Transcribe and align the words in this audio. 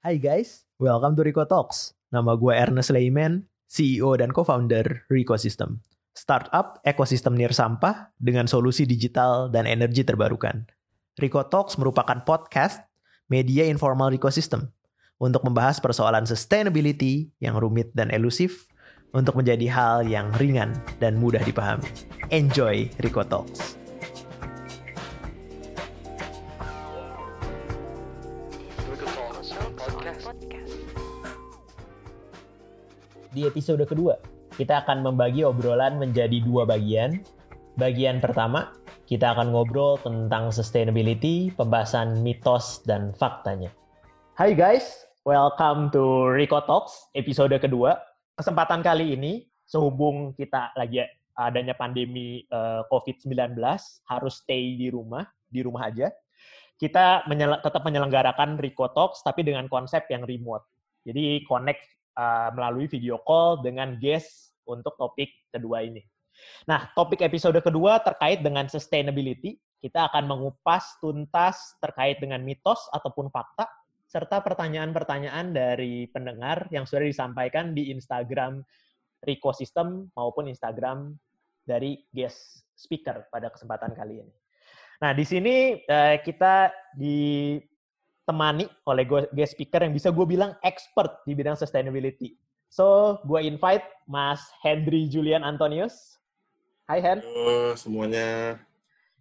Hai 0.00 0.16
guys, 0.16 0.64
welcome 0.80 1.12
to 1.12 1.20
Rico 1.20 1.44
Talks. 1.44 1.92
Nama 2.08 2.32
gue 2.32 2.56
Ernest 2.56 2.88
Lehman, 2.88 3.44
CEO 3.68 4.16
dan 4.16 4.32
co-founder 4.32 5.04
Rico 5.12 5.36
System. 5.36 5.76
Startup 6.16 6.80
ekosistem 6.88 7.36
nir 7.36 7.52
sampah 7.52 8.08
dengan 8.16 8.48
solusi 8.48 8.88
digital 8.88 9.52
dan 9.52 9.68
energi 9.68 10.00
terbarukan. 10.00 10.64
Rico 11.20 11.44
Talks 11.44 11.76
merupakan 11.76 12.16
podcast 12.24 12.80
media 13.28 13.68
informal 13.68 14.08
Rico 14.08 14.32
System 14.32 14.72
untuk 15.20 15.44
membahas 15.44 15.76
persoalan 15.84 16.24
sustainability 16.24 17.28
yang 17.36 17.60
rumit 17.60 17.92
dan 17.92 18.08
elusif 18.08 18.72
untuk 19.12 19.36
menjadi 19.36 19.68
hal 19.68 20.08
yang 20.08 20.32
ringan 20.40 20.80
dan 20.96 21.20
mudah 21.20 21.44
dipahami. 21.44 21.92
Enjoy 22.32 22.88
Rico 23.04 23.20
Talks. 23.20 23.76
Di 33.30 33.46
episode 33.46 33.86
kedua, 33.86 34.18
kita 34.58 34.82
akan 34.82 35.06
membagi 35.06 35.46
obrolan 35.46 36.02
menjadi 36.02 36.42
dua 36.42 36.66
bagian. 36.66 37.22
Bagian 37.78 38.18
pertama, 38.18 38.74
kita 39.06 39.38
akan 39.38 39.54
ngobrol 39.54 40.02
tentang 40.02 40.50
sustainability, 40.50 41.54
pembahasan 41.54 42.26
mitos 42.26 42.82
dan 42.82 43.14
faktanya. 43.14 43.70
Hai 44.34 44.50
guys, 44.50 45.06
welcome 45.22 45.94
to 45.94 46.26
Rico 46.26 46.58
Talks, 46.66 47.06
episode 47.14 47.54
kedua. 47.62 48.02
Kesempatan 48.34 48.82
kali 48.82 49.14
ini, 49.14 49.46
sehubung 49.62 50.34
kita 50.34 50.74
lagi 50.74 50.98
adanya 51.38 51.78
pandemi 51.78 52.42
eh, 52.42 52.82
COVID-19, 52.90 53.54
harus 54.10 54.42
stay 54.42 54.74
di 54.74 54.90
rumah, 54.90 55.22
di 55.46 55.62
rumah 55.62 55.86
aja. 55.86 56.10
Kita 56.74 57.30
menyel 57.30 57.62
tetap 57.62 57.86
menyelenggarakan 57.86 58.58
Rico 58.58 58.90
Talks, 58.90 59.22
tapi 59.22 59.46
dengan 59.46 59.70
konsep 59.70 60.10
yang 60.10 60.26
remote. 60.26 60.66
Jadi 61.06 61.46
connect 61.46 61.99
uh, 62.20 62.48
melalui 62.52 62.84
video 62.84 63.16
call 63.24 63.64
dengan 63.64 63.96
guest 63.96 64.52
untuk 64.68 64.92
topik 65.00 65.32
kedua 65.48 65.80
ini. 65.80 66.04
Nah, 66.68 66.92
topik 66.92 67.24
episode 67.24 67.56
kedua 67.64 68.00
terkait 68.04 68.44
dengan 68.44 68.68
sustainability. 68.68 69.56
Kita 69.80 70.12
akan 70.12 70.28
mengupas 70.28 71.00
tuntas 71.00 71.80
terkait 71.80 72.20
dengan 72.20 72.44
mitos 72.44 72.84
ataupun 72.92 73.32
fakta, 73.32 73.64
serta 74.04 74.44
pertanyaan-pertanyaan 74.44 75.56
dari 75.56 76.04
pendengar 76.12 76.68
yang 76.68 76.84
sudah 76.84 77.08
disampaikan 77.08 77.72
di 77.72 77.88
Instagram 77.88 78.60
Rico 79.24 79.56
System 79.56 80.12
maupun 80.12 80.52
Instagram 80.52 81.16
dari 81.64 81.96
guest 82.12 82.68
speaker 82.76 83.28
pada 83.32 83.48
kesempatan 83.48 83.96
kali 83.96 84.20
ini. 84.20 84.34
Nah, 85.00 85.16
di 85.16 85.24
sini 85.24 85.80
uh, 85.88 86.20
kita 86.20 86.68
di 86.92 87.56
ditemani 88.30 88.70
oleh 88.86 89.02
guest 89.34 89.58
speaker 89.58 89.82
yang 89.82 89.90
bisa 89.90 90.14
gue 90.14 90.22
bilang 90.22 90.54
expert 90.62 91.18
di 91.26 91.34
bidang 91.34 91.58
sustainability. 91.58 92.38
So, 92.70 93.18
gue 93.26 93.42
invite 93.42 93.82
Mas 94.06 94.38
Henry 94.62 95.10
Julian 95.10 95.42
Antonius. 95.42 96.22
Hai, 96.86 97.02
Hen. 97.02 97.18
Halo 97.26 97.74
semuanya. 97.74 98.62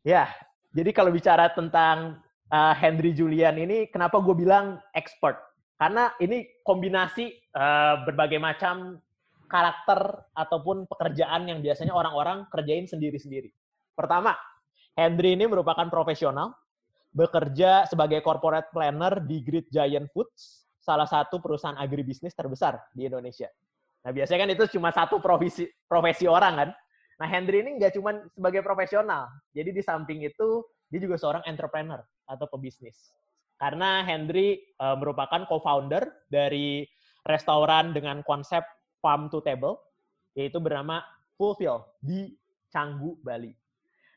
Ya, 0.05 0.29
jadi 0.77 0.93
kalau 0.93 1.09
bicara 1.09 1.49
tentang 1.57 2.21
uh, 2.53 2.73
Henry 2.77 3.17
Julian 3.17 3.57
ini, 3.57 3.89
kenapa 3.89 4.21
gue 4.21 4.37
bilang 4.37 4.77
expert? 4.93 5.41
Karena 5.81 6.13
ini 6.21 6.45
kombinasi 6.61 7.33
uh, 7.57 8.05
berbagai 8.05 8.37
macam 8.37 9.01
karakter 9.49 10.21
ataupun 10.37 10.85
pekerjaan 10.85 11.49
yang 11.49 11.65
biasanya 11.65 11.97
orang-orang 11.97 12.45
kerjain 12.53 12.85
sendiri-sendiri. 12.85 13.49
Pertama, 13.97 14.37
Henry 14.93 15.33
ini 15.33 15.49
merupakan 15.49 15.89
profesional 15.89 16.53
bekerja 17.09 17.89
sebagai 17.89 18.21
corporate 18.21 18.69
planner 18.69 19.21
di 19.25 19.41
Great 19.41 19.67
Giant 19.73 20.09
Foods, 20.13 20.69
salah 20.77 21.09
satu 21.09 21.41
perusahaan 21.41 21.77
agribisnis 21.77 22.33
terbesar 22.37 22.77
di 22.93 23.09
Indonesia. 23.09 23.49
Nah, 24.05 24.11
biasanya 24.15 24.39
kan 24.47 24.51
itu 24.55 24.65
cuma 24.79 24.89
satu 24.95 25.19
profesi, 25.19 25.67
profesi 25.85 26.25
orang 26.29 26.53
kan. 26.55 26.69
Nah, 27.19 27.27
Hendry 27.27 27.61
ini 27.67 27.75
nggak 27.75 27.99
cuma 27.99 28.15
sebagai 28.31 28.63
profesional. 28.63 29.27
Jadi 29.51 29.75
di 29.75 29.81
samping 29.83 30.23
itu, 30.23 30.63
dia 30.87 30.99
juga 31.03 31.19
seorang 31.19 31.43
entrepreneur 31.45 31.99
atau 32.25 32.47
pebisnis. 32.47 33.11
Karena 33.59 34.07
Hendry 34.07 34.55
uh, 34.79 34.95
merupakan 34.95 35.43
co-founder 35.43 36.07
dari 36.31 36.87
restoran 37.27 37.91
dengan 37.91 38.23
konsep 38.23 38.63
farm 39.03 39.27
to 39.27 39.43
table, 39.43 39.75
yaitu 40.31 40.63
bernama 40.63 41.03
Fulfill 41.35 41.83
di 41.99 42.31
Canggu, 42.71 43.19
Bali. 43.19 43.51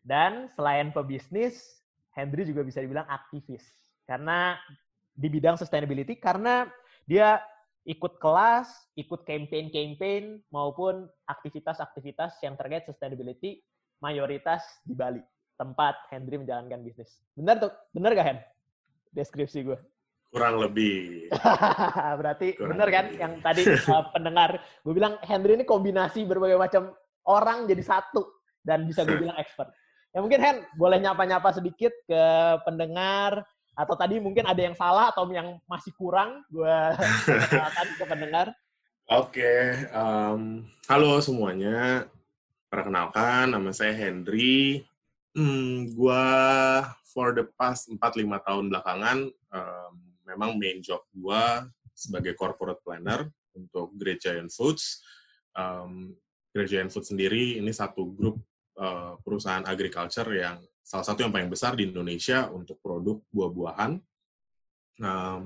Dan 0.07 0.47
selain 0.55 0.95
pebisnis, 0.95 1.82
Hendry 2.13 2.45
juga 2.45 2.61
bisa 2.65 2.85
dibilang 2.85 3.09
aktivis 3.09 3.65
karena 4.05 4.57
di 5.13 5.29
bidang 5.29 5.57
sustainability 5.61 6.17
karena 6.17 6.69
dia 7.05 7.41
ikut 7.83 8.23
kelas, 8.23 8.71
ikut 8.95 9.27
campaign-campaign 9.27 10.47
maupun 10.55 11.11
aktivitas-aktivitas 11.27 12.39
yang 12.47 12.55
terkait 12.55 12.87
sustainability 12.87 13.59
mayoritas 13.99 14.63
di 14.87 14.95
Bali, 14.95 15.23
tempat 15.59 15.99
Hendry 16.15 16.39
menjalankan 16.39 16.83
bisnis. 16.83 17.19
Benar 17.35 17.59
tuh? 17.59 17.73
Benar 17.91 18.15
gak 18.15 18.27
Hen? 18.27 18.39
Deskripsi 19.11 19.67
gue. 19.67 19.79
Kurang 20.33 20.63
lebih. 20.63 21.29
Berarti 22.21 22.57
Kurang 22.57 22.79
benar 22.79 22.89
kan 22.89 23.07
yang 23.19 23.33
tadi 23.45 23.69
uh, 23.69 24.09
pendengar 24.15 24.63
gue 24.81 24.95
bilang 24.97 25.21
Hendry 25.21 25.61
ini 25.61 25.69
kombinasi 25.69 26.25
berbagai 26.25 26.57
macam 26.57 26.97
orang 27.29 27.69
jadi 27.69 27.85
satu 27.85 28.41
dan 28.65 28.89
bisa 28.89 29.05
gue 29.05 29.19
bilang 29.27 29.37
expert. 29.37 29.69
Ya 30.13 30.21
mungkin 30.21 30.45
Hen 30.45 30.61
boleh 30.77 31.01
nyapa-nyapa 31.01 31.57
sedikit 31.57 31.93
ke 32.05 32.25
pendengar 32.69 33.49
atau 33.73 33.97
tadi 33.97 34.21
mungkin 34.21 34.45
ada 34.45 34.61
yang 34.61 34.77
salah 34.77 35.09
atau 35.09 35.25
yang 35.33 35.57
masih 35.65 35.89
kurang 35.97 36.45
gue 36.53 36.77
kenalkan 37.49 37.89
ke 37.97 38.05
pendengar. 38.05 38.47
Oke, 39.09 39.41
okay, 39.41 39.61
um, 39.97 40.69
halo 40.85 41.17
semuanya. 41.25 42.05
Perkenalkan, 42.69 43.57
nama 43.57 43.73
saya 43.73 43.97
Henry. 43.97 44.85
Hmm, 45.33 45.89
gue 45.97 46.25
for 47.09 47.33
the 47.33 47.49
past 47.57 47.89
4-5 47.89 48.01
tahun 48.45 48.65
belakangan, 48.69 49.19
um, 49.53 49.93
memang 50.29 50.61
main 50.61 50.85
job 50.85 51.01
gue 51.17 51.45
sebagai 51.97 52.37
corporate 52.37 52.85
planner 52.85 53.33
untuk 53.57 53.97
Great 53.97 54.21
Giant 54.21 54.53
Foods. 54.53 55.01
Um, 55.57 56.13
Great 56.53 56.69
Giant 56.69 56.93
Foods 56.93 57.09
sendiri 57.09 57.57
ini 57.57 57.73
satu 57.73 58.13
grup 58.13 58.37
uh, 58.79 59.19
perusahaan 59.21 59.65
agriculture 59.65 60.29
yang 60.33 60.61
salah 60.83 61.07
satu 61.07 61.25
yang 61.25 61.33
paling 61.33 61.49
besar 61.49 61.79
di 61.79 61.89
Indonesia 61.89 62.51
untuk 62.53 62.83
produk 62.83 63.23
buah-buahan. 63.31 63.93
Nah, 65.03 65.41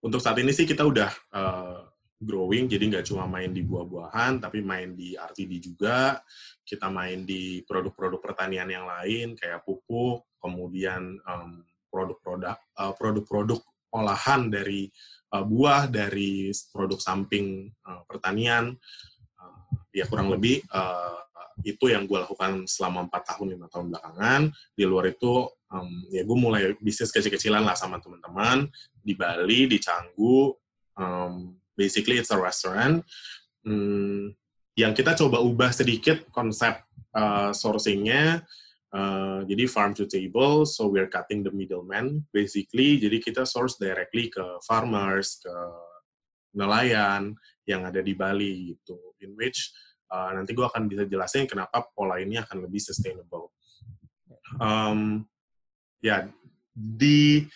untuk 0.00 0.18
saat 0.18 0.40
ini 0.40 0.50
sih 0.50 0.64
kita 0.64 0.82
udah 0.82 1.10
uh, 1.36 1.80
growing, 2.20 2.68
jadi 2.68 2.84
nggak 2.88 3.06
cuma 3.08 3.24
main 3.24 3.52
di 3.52 3.64
buah-buahan, 3.64 4.44
tapi 4.44 4.60
main 4.60 4.92
di 4.92 5.16
RTD 5.16 5.52
juga. 5.60 6.20
Kita 6.64 6.92
main 6.92 7.24
di 7.24 7.64
produk-produk 7.64 8.20
pertanian 8.20 8.68
yang 8.68 8.84
lain, 8.88 9.36
kayak 9.36 9.64
pupuk, 9.64 10.28
kemudian 10.40 11.16
um, 11.24 11.64
produk-produk 11.88 12.56
uh, 12.80 12.94
produk-produk 12.96 13.60
olahan 13.90 14.52
dari 14.52 14.88
uh, 15.34 15.44
buah, 15.44 15.90
dari 15.90 16.52
produk 16.70 17.00
samping 17.00 17.68
uh, 17.84 18.02
pertanian. 18.06 18.76
Uh, 19.40 19.60
ya 19.90 20.06
kurang 20.06 20.30
lebih 20.30 20.62
uh, 20.70 21.20
itu 21.64 21.92
yang 21.92 22.04
gue 22.04 22.18
lakukan 22.18 22.64
selama 22.64 23.06
empat 23.08 23.34
tahun 23.34 23.56
lima 23.56 23.66
tahun 23.68 23.92
belakangan. 23.92 24.42
Di 24.74 24.84
luar 24.84 25.10
itu 25.12 25.48
um, 25.70 25.90
ya 26.10 26.22
gue 26.26 26.38
mulai 26.38 26.62
bisnis 26.78 27.12
kecil-kecilan 27.12 27.62
lah 27.64 27.76
sama 27.76 27.98
teman-teman. 28.02 28.68
Di 29.00 29.12
Bali 29.16 29.70
di 29.70 29.78
Canggu 29.80 30.54
um, 30.98 31.56
basically 31.76 32.20
it's 32.20 32.32
a 32.32 32.38
restaurant. 32.38 33.04
Um, 33.64 34.34
yang 34.78 34.96
kita 34.96 35.12
coba 35.18 35.42
ubah 35.44 35.74
sedikit 35.74 36.24
konsep 36.32 36.80
uh, 37.12 37.52
sourcingnya 37.52 38.40
uh, 38.94 39.44
jadi 39.44 39.68
farm 39.68 39.92
to 39.92 40.08
table 40.08 40.64
so 40.64 40.88
we're 40.88 41.10
cutting 41.10 41.44
the 41.44 41.52
middleman 41.52 42.24
basically. 42.34 42.98
Jadi 42.98 43.20
kita 43.20 43.44
source 43.44 43.76
directly 43.76 44.32
ke 44.32 44.42
farmers 44.64 45.40
ke 45.42 45.54
nelayan 46.54 47.34
yang 47.66 47.86
ada 47.86 48.02
di 48.02 48.14
Bali 48.16 48.74
gitu. 48.74 48.98
In 49.22 49.38
which 49.38 49.70
Uh, 50.10 50.34
nanti 50.34 50.50
gue 50.58 50.66
akan 50.66 50.90
bisa 50.90 51.06
jelasin 51.06 51.46
kenapa 51.46 51.86
pola 51.94 52.18
ini 52.18 52.34
akan 52.42 52.66
lebih 52.66 52.82
sustainable. 52.82 53.54
Um, 54.58 55.22
ya, 56.02 56.26
di 56.74 57.46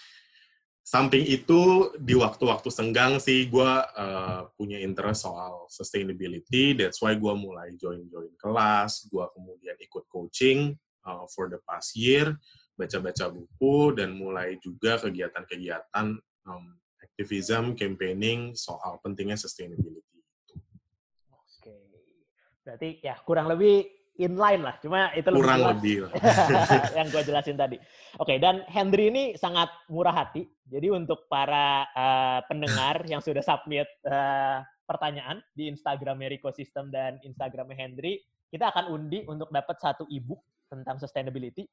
samping 0.84 1.26
itu 1.26 1.90
di 1.98 2.14
waktu-waktu 2.14 2.70
senggang 2.70 3.18
sih 3.18 3.50
gue 3.50 3.70
uh, 3.98 4.46
punya 4.54 4.78
interest 4.78 5.26
soal 5.26 5.66
sustainability. 5.66 6.78
That's 6.78 7.02
why 7.02 7.18
gue 7.18 7.34
mulai 7.34 7.74
join-join 7.74 8.38
kelas, 8.38 9.10
gue 9.10 9.24
kemudian 9.34 9.74
ikut 9.82 10.06
coaching 10.06 10.78
uh, 11.02 11.26
for 11.34 11.50
the 11.50 11.58
past 11.66 11.98
year, 11.98 12.38
baca-baca 12.78 13.34
buku 13.34 13.98
dan 13.98 14.14
mulai 14.14 14.60
juga 14.62 15.02
kegiatan-kegiatan 15.02 16.06
um, 16.46 16.66
activism, 17.02 17.74
campaigning 17.74 18.54
soal 18.54 19.02
pentingnya 19.02 19.40
sustainability. 19.40 20.13
Berarti 22.64 22.98
ya 23.04 23.14
kurang 23.28 23.52
lebih 23.52 23.84
inline 24.14 24.62
lah, 24.62 24.78
cuma 24.78 25.10
itu 25.12 25.26
lebih 25.26 25.42
Kurang 25.42 25.62
lebih. 25.74 25.96
lah. 26.06 26.10
yang 26.98 27.10
gue 27.10 27.22
jelasin 27.26 27.58
tadi. 27.58 27.76
Oke, 28.22 28.38
dan 28.38 28.62
Henry 28.70 29.10
ini 29.10 29.24
sangat 29.34 29.66
murah 29.90 30.14
hati. 30.14 30.46
Jadi 30.70 30.86
untuk 30.94 31.26
para 31.26 31.82
eh, 31.90 32.40
pendengar 32.46 33.02
yang 33.10 33.18
sudah 33.18 33.42
submit 33.42 33.90
eh, 34.06 34.58
pertanyaan 34.86 35.42
di 35.52 35.66
Instagram 35.66 36.22
System 36.54 36.94
dan 36.94 37.18
Instagram 37.26 37.74
Henry, 37.74 38.22
kita 38.54 38.70
akan 38.70 38.94
undi 38.94 39.26
untuk 39.26 39.50
dapat 39.50 39.82
satu 39.82 40.06
ebook 40.06 40.38
tentang 40.70 40.96
sustainability. 41.02 41.66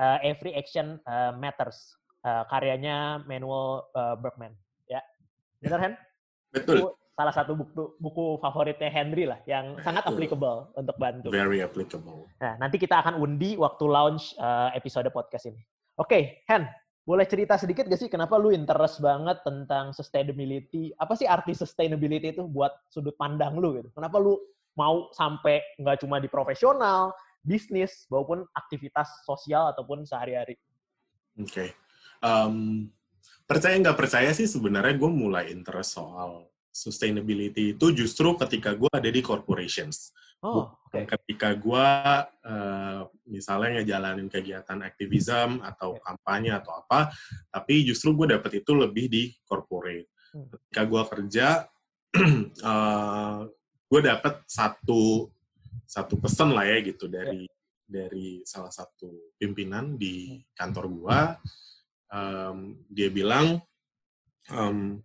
eh, 0.00 0.18
Every 0.24 0.56
Action 0.56 0.96
eh, 1.04 1.32
Matters, 1.36 2.00
eh, 2.24 2.44
karyanya 2.48 3.22
Manuel 3.28 3.84
eh, 3.92 4.16
Bergman. 4.24 4.56
Ya, 4.88 5.04
benar 5.60 5.78
Hen? 5.84 5.94
Betul. 6.48 6.96
Salah 7.14 7.30
satu 7.30 7.54
buku 7.54 7.94
buku 8.02 8.42
favoritnya 8.42 8.90
Henry 8.90 9.22
lah, 9.22 9.38
yang 9.46 9.78
sangat 9.86 10.02
applicable 10.02 10.74
untuk 10.74 10.98
bantu. 10.98 11.30
Very 11.30 11.62
applicable. 11.62 12.26
Nah, 12.42 12.58
nanti 12.58 12.74
kita 12.74 12.98
akan 13.06 13.22
undi 13.22 13.54
waktu 13.54 13.86
launch 13.86 14.34
uh, 14.42 14.74
episode 14.74 15.06
podcast 15.14 15.46
ini. 15.46 15.62
Oke, 15.94 16.42
Hen, 16.50 16.66
boleh 17.06 17.22
cerita 17.28 17.54
sedikit 17.54 17.86
gak 17.86 18.00
sih 18.00 18.10
kenapa 18.10 18.34
lu 18.34 18.50
interest 18.50 18.98
banget 18.98 19.38
tentang 19.46 19.94
sustainability? 19.94 20.90
Apa 20.98 21.14
sih 21.14 21.28
arti 21.28 21.54
sustainability 21.54 22.34
itu 22.34 22.50
buat 22.50 22.74
sudut 22.90 23.14
pandang 23.14 23.60
lu 23.62 23.78
gitu? 23.78 23.94
Kenapa 23.94 24.18
lu 24.18 24.40
mau 24.74 25.12
sampai 25.14 25.62
nggak 25.78 26.02
cuma 26.02 26.18
di 26.18 26.26
profesional, 26.26 27.14
bisnis, 27.44 28.10
maupun 28.10 28.42
aktivitas 28.58 29.06
sosial 29.22 29.70
ataupun 29.70 30.02
sehari-hari? 30.02 30.58
Oke. 31.38 31.76
Em, 32.24 32.88
percaya 33.44 33.76
nggak 33.78 33.98
percaya 34.00 34.32
sih 34.32 34.48
sebenarnya 34.48 34.96
gue 34.96 35.10
mulai 35.12 35.52
interest 35.52 36.00
soal 36.00 36.48
sustainability 36.74 37.78
itu 37.78 37.86
justru 37.94 38.34
ketika 38.34 38.74
gue 38.74 38.90
ada 38.90 39.06
di 39.06 39.22
corporations. 39.22 40.10
Oh, 40.42 40.66
oke. 40.74 40.90
Dan 40.90 41.06
ketika 41.06 41.54
gue 41.54 41.88
eh, 42.26 43.00
misalnya 43.30 43.80
ngejalanin 43.80 44.26
kegiatan 44.26 44.82
aktivism 44.82 45.62
atau 45.62 45.94
kampanye 46.02 46.50
atau 46.50 46.82
apa, 46.82 47.14
tapi 47.48 47.86
justru 47.86 48.12
gue 48.18 48.34
dapet 48.34 48.66
itu 48.66 48.74
lebih 48.74 49.06
di 49.06 49.30
corporate. 49.46 50.10
Hmm. 50.34 50.50
Ketika 50.50 50.82
gue 50.82 51.02
kerja, 51.06 51.48
eh, 52.74 53.40
gue 53.86 54.00
dapet 54.02 54.34
satu 54.50 55.30
satu 55.86 56.18
pesan 56.18 56.50
lah 56.50 56.66
ya 56.66 56.82
gitu 56.82 57.06
dari 57.06 57.46
dari 57.84 58.42
salah 58.42 58.72
satu 58.74 59.36
pimpinan 59.38 59.94
di 59.94 60.42
kantor 60.56 60.84
gue. 60.90 61.20
Em, 62.14 62.58
dia 62.90 63.08
bilang, 63.10 63.58
em, 64.50 64.98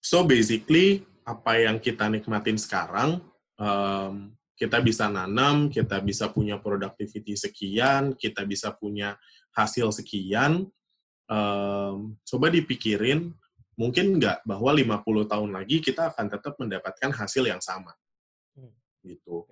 so 0.00 0.24
basically 0.26 1.04
apa 1.22 1.62
yang 1.62 1.78
kita 1.78 2.08
nikmatin 2.10 2.56
sekarang 2.58 3.20
em, 3.60 4.34
kita 4.60 4.76
bisa 4.84 5.08
nanam, 5.08 5.72
kita 5.72 6.04
bisa 6.04 6.28
punya 6.28 6.60
productivity 6.60 7.32
sekian, 7.32 8.12
kita 8.12 8.44
bisa 8.44 8.76
punya 8.76 9.16
hasil 9.56 9.88
sekian. 9.88 10.68
Em, 11.30 11.96
coba 12.28 12.46
dipikirin, 12.52 13.32
mungkin 13.80 14.20
nggak 14.20 14.44
bahwa 14.44 14.76
50 14.76 15.24
tahun 15.24 15.50
lagi 15.56 15.80
kita 15.80 16.12
akan 16.12 16.26
tetap 16.28 16.60
mendapatkan 16.60 17.08
hasil 17.08 17.48
yang 17.48 17.62
sama. 17.64 17.96
Hmm. 18.52 18.76
Gitu. 19.00 19.48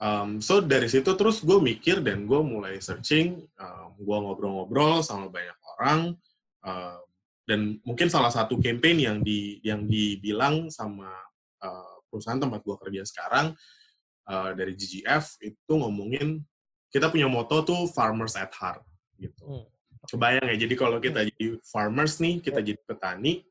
Um, 0.00 0.40
so 0.40 0.64
dari 0.64 0.88
situ 0.88 1.12
terus 1.12 1.44
gue 1.44 1.60
mikir 1.60 2.00
dan 2.00 2.24
gue 2.24 2.40
mulai 2.40 2.80
searching, 2.80 3.40
um, 3.60 3.88
gue 3.96 4.16
ngobrol-ngobrol 4.16 5.04
sama 5.04 5.28
banyak 5.28 5.56
orang, 5.76 6.00
um, 6.64 7.00
dan 7.50 7.82
mungkin 7.82 8.06
salah 8.06 8.30
satu 8.30 8.62
campaign 8.62 8.96
yang 9.02 9.18
di 9.26 9.58
yang 9.66 9.90
dibilang 9.90 10.70
sama 10.70 11.10
uh, 11.66 11.94
perusahaan 12.06 12.38
tempat 12.38 12.62
gue 12.62 12.76
kerja 12.78 13.02
sekarang 13.02 13.58
uh, 14.30 14.50
dari 14.54 14.78
GGF 14.78 15.42
itu 15.42 15.72
ngomongin 15.74 16.38
kita 16.94 17.10
punya 17.10 17.26
moto 17.26 17.62
tuh 17.66 17.90
farmers 17.90 18.38
at 18.38 18.54
heart 18.54 18.86
gitu. 19.18 19.42
Hmm. 19.42 19.66
Kebayang 20.06 20.46
ya, 20.54 20.56
jadi 20.66 20.74
kalau 20.74 20.96
kita 20.98 21.22
jadi 21.28 21.60
farmers 21.60 22.18
nih, 22.18 22.40
kita 22.40 22.64
jadi 22.64 22.80
petani, 22.88 23.44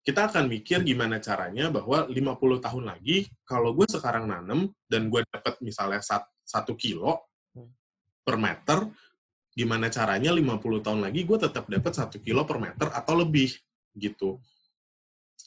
kita 0.00 0.32
akan 0.32 0.48
mikir 0.48 0.80
gimana 0.80 1.20
caranya 1.20 1.68
bahwa 1.68 2.08
50 2.08 2.64
tahun 2.64 2.84
lagi, 2.88 3.28
kalau 3.44 3.76
gue 3.76 3.84
sekarang 3.84 4.26
nanem, 4.26 4.72
dan 4.88 5.12
gue 5.12 5.20
dapat 5.28 5.60
misalnya 5.60 6.00
sat- 6.00 6.30
satu 6.42 6.74
kilo 6.74 7.20
Hmm. 7.50 7.66
per 8.22 8.36
meter, 8.38 8.78
gimana 9.60 9.92
caranya 9.92 10.32
50 10.32 10.80
tahun 10.80 11.00
lagi 11.04 11.28
gue 11.28 11.36
tetap 11.36 11.68
dapat 11.68 11.92
satu 11.92 12.16
kilo 12.16 12.48
per 12.48 12.56
meter 12.56 12.88
atau 12.88 13.12
lebih, 13.20 13.52
gitu. 13.92 14.40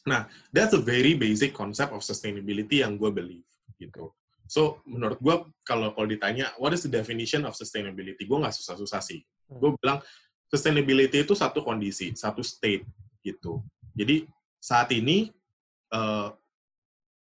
Nah, 0.06 0.30
that's 0.54 0.78
a 0.78 0.82
very 0.82 1.18
basic 1.18 1.58
concept 1.58 1.90
of 1.90 2.06
sustainability 2.06 2.86
yang 2.86 2.94
gue 2.94 3.10
believe, 3.10 3.48
gitu. 3.82 4.14
So, 4.46 4.86
menurut 4.86 5.18
gue, 5.18 5.36
kalau 5.66 5.98
kalau 5.98 6.06
ditanya, 6.06 6.54
what 6.62 6.78
is 6.78 6.86
the 6.86 6.94
definition 6.94 7.42
of 7.50 7.58
sustainability? 7.58 8.30
Gue 8.30 8.38
nggak 8.38 8.54
susah-susah 8.54 9.02
sih. 9.02 9.26
Hmm. 9.50 9.58
Gue 9.58 9.72
bilang, 9.82 9.98
sustainability 10.46 11.26
itu 11.26 11.34
satu 11.34 11.66
kondisi, 11.66 12.14
satu 12.14 12.46
state, 12.46 12.86
gitu. 13.26 13.66
Jadi, 13.98 14.30
saat 14.62 14.94
ini, 14.94 15.34
eh, 15.90 16.30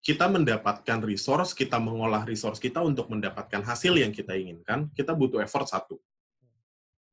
kita 0.04 0.28
mendapatkan 0.28 1.00
resource, 1.01 1.56
kita 1.56 1.80
mengolah 1.80 2.28
resource 2.28 2.60
kita 2.60 2.84
untuk 2.84 3.07
mendapatkan 3.07 3.63
hasil 3.63 3.95
yang 3.95 4.12
kita 4.12 4.36
inginkan, 4.36 4.92
kita 4.92 5.16
butuh 5.16 5.40
effort 5.40 5.66
satu. 5.66 5.95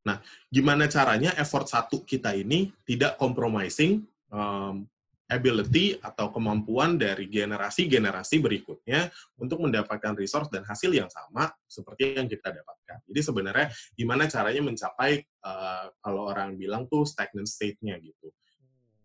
Nah, 0.07 0.17
gimana 0.49 0.89
caranya 0.89 1.37
effort 1.37 1.69
satu 1.69 2.03
kita 2.05 2.33
ini 2.33 2.73
tidak 2.89 3.21
compromising 3.21 4.01
um, 4.33 4.89
ability 5.31 5.95
atau 6.03 6.35
kemampuan 6.35 6.99
dari 6.99 7.31
generasi-generasi 7.31 8.43
berikutnya 8.43 9.15
untuk 9.39 9.63
mendapatkan 9.63 10.19
resource 10.19 10.51
dan 10.51 10.67
hasil 10.67 10.91
yang 10.91 11.07
sama 11.07 11.55
seperti 11.71 12.19
yang 12.19 12.27
kita 12.27 12.51
dapatkan. 12.51 13.07
Jadi 13.07 13.21
sebenarnya 13.23 13.67
gimana 13.95 14.27
caranya 14.27 14.63
mencapai 14.67 15.23
uh, 15.47 15.87
kalau 16.03 16.27
orang 16.27 16.59
bilang 16.59 16.91
tuh 16.91 17.07
stagnant 17.07 17.47
state-nya 17.47 17.95
gitu 18.03 18.35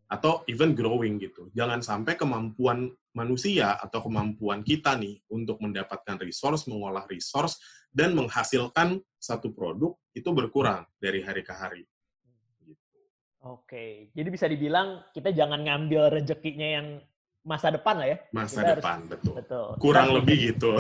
atau 0.06 0.46
even 0.46 0.78
growing 0.78 1.18
gitu. 1.18 1.50
Jangan 1.58 1.82
sampai 1.82 2.14
kemampuan 2.14 2.94
manusia 3.16 3.74
atau 3.80 4.06
kemampuan 4.06 4.62
kita 4.62 4.94
nih 5.00 5.18
untuk 5.32 5.58
mendapatkan 5.64 6.20
resource, 6.22 6.70
mengolah 6.70 7.08
resource, 7.10 7.58
dan 7.90 8.14
menghasilkan 8.14 9.02
satu 9.18 9.50
produk 9.56 9.96
itu 10.14 10.30
berkurang 10.30 10.86
dari 11.02 11.24
hari 11.26 11.42
ke 11.42 11.54
hari. 11.56 11.84
Gitu. 12.62 13.00
Oke, 13.42 14.12
jadi 14.14 14.30
bisa 14.30 14.46
dibilang 14.46 15.02
kita 15.16 15.32
jangan 15.34 15.64
ngambil 15.64 16.12
rezekinya 16.22 16.68
yang 16.82 16.88
masa 17.46 17.70
depan 17.70 17.96
lah 18.02 18.08
ya. 18.10 18.18
Masa 18.34 18.62
Kita 18.62 18.70
harus- 18.74 18.84
depan, 18.84 19.00
betul. 19.06 19.34
Betul. 19.38 19.68
Kurang 19.78 20.10
lebih 20.18 20.38
gitu. 20.54 20.72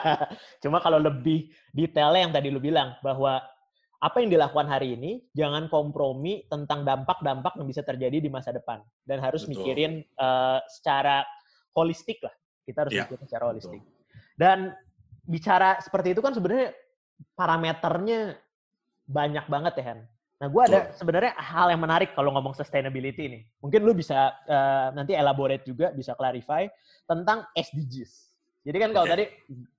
Cuma 0.62 0.78
kalau 0.78 1.02
lebih 1.02 1.50
detailnya 1.74 2.20
yang 2.30 2.32
tadi 2.34 2.48
lu 2.50 2.62
bilang 2.62 2.94
bahwa 3.02 3.42
apa 3.96 4.20
yang 4.20 4.28
dilakukan 4.28 4.68
hari 4.68 4.96
ini 4.96 5.24
jangan 5.32 5.72
kompromi 5.72 6.44
tentang 6.52 6.84
dampak-dampak 6.84 7.56
yang 7.56 7.66
bisa 7.68 7.80
terjadi 7.80 8.20
di 8.20 8.28
masa 8.28 8.52
depan 8.52 8.84
dan 9.08 9.24
harus 9.24 9.48
Betul. 9.48 9.64
mikirin 9.64 9.92
eh, 10.04 10.58
secara 10.68 11.24
holistik 11.72 12.20
lah. 12.20 12.34
Kita 12.66 12.84
harus 12.84 12.92
Iya, 12.92 13.04
mikirin 13.08 13.24
secara 13.24 13.44
betul. 13.46 13.52
holistik. 13.56 13.82
Dan 14.36 14.58
bicara 15.24 15.80
seperti 15.80 16.12
itu 16.12 16.20
kan 16.20 16.36
sebenarnya 16.36 16.76
parameternya 17.32 18.36
banyak 19.06 19.46
banget 19.48 19.74
ya 19.80 19.84
Han. 19.92 20.00
Nah, 20.36 20.52
gue 20.52 20.62
ada 20.68 20.92
sebenarnya 20.92 21.32
hal 21.40 21.72
yang 21.72 21.80
menarik 21.80 22.12
kalau 22.12 22.28
ngomong 22.36 22.52
sustainability 22.52 23.24
ini. 23.24 23.40
Mungkin 23.64 23.80
lu 23.80 23.96
bisa 23.96 24.36
eh, 24.44 24.88
nanti 24.92 25.16
elaborate 25.16 25.64
juga, 25.64 25.88
bisa 25.96 26.12
clarify 26.12 26.68
tentang 27.08 27.48
SDGs. 27.56 28.28
Jadi 28.66 28.76
kan 28.82 28.90
kalau 28.92 29.06
Oke. 29.08 29.12
tadi 29.14 29.24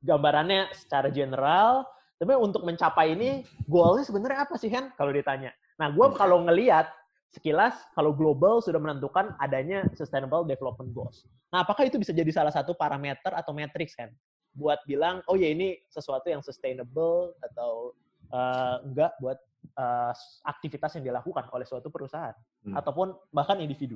gambarannya 0.02 0.72
secara 0.74 1.12
general, 1.14 1.86
tapi 2.18 2.34
untuk 2.34 2.66
mencapai 2.66 3.14
ini 3.14 3.46
goalnya 3.70 4.04
sebenarnya 4.06 4.50
apa 4.50 4.56
sih 4.58 4.70
kan 4.74 4.90
kalau 4.98 5.14
ditanya. 5.14 5.54
Nah, 5.78 5.94
gue 5.94 6.08
Oke. 6.10 6.18
kalau 6.18 6.42
ngelihat 6.46 6.90
sekilas 7.30 7.78
kalau 7.94 8.16
global 8.16 8.58
sudah 8.64 8.82
menentukan 8.82 9.38
adanya 9.38 9.86
sustainable 9.94 10.42
development 10.48 10.90
goals. 10.98 11.30
Nah, 11.54 11.62
apakah 11.62 11.86
itu 11.86 12.02
bisa 12.02 12.16
jadi 12.16 12.30
salah 12.34 12.50
satu 12.50 12.74
parameter 12.74 13.30
atau 13.34 13.54
matrix 13.54 13.94
kan 13.94 14.10
buat 14.58 14.82
bilang 14.90 15.22
oh 15.30 15.38
ya 15.38 15.54
ini 15.54 15.78
sesuatu 15.86 16.34
yang 16.34 16.42
sustainable 16.42 17.38
atau 17.46 17.94
eh, 18.34 18.76
enggak 18.90 19.14
buat 19.22 19.38
eh, 19.78 20.14
aktivitas 20.50 20.98
yang 20.98 21.14
dilakukan 21.14 21.46
oleh 21.54 21.66
suatu 21.70 21.94
perusahaan 21.94 22.34
Hmm. 22.68 22.76
ataupun 22.76 23.16
bahkan 23.32 23.64
individu. 23.64 23.96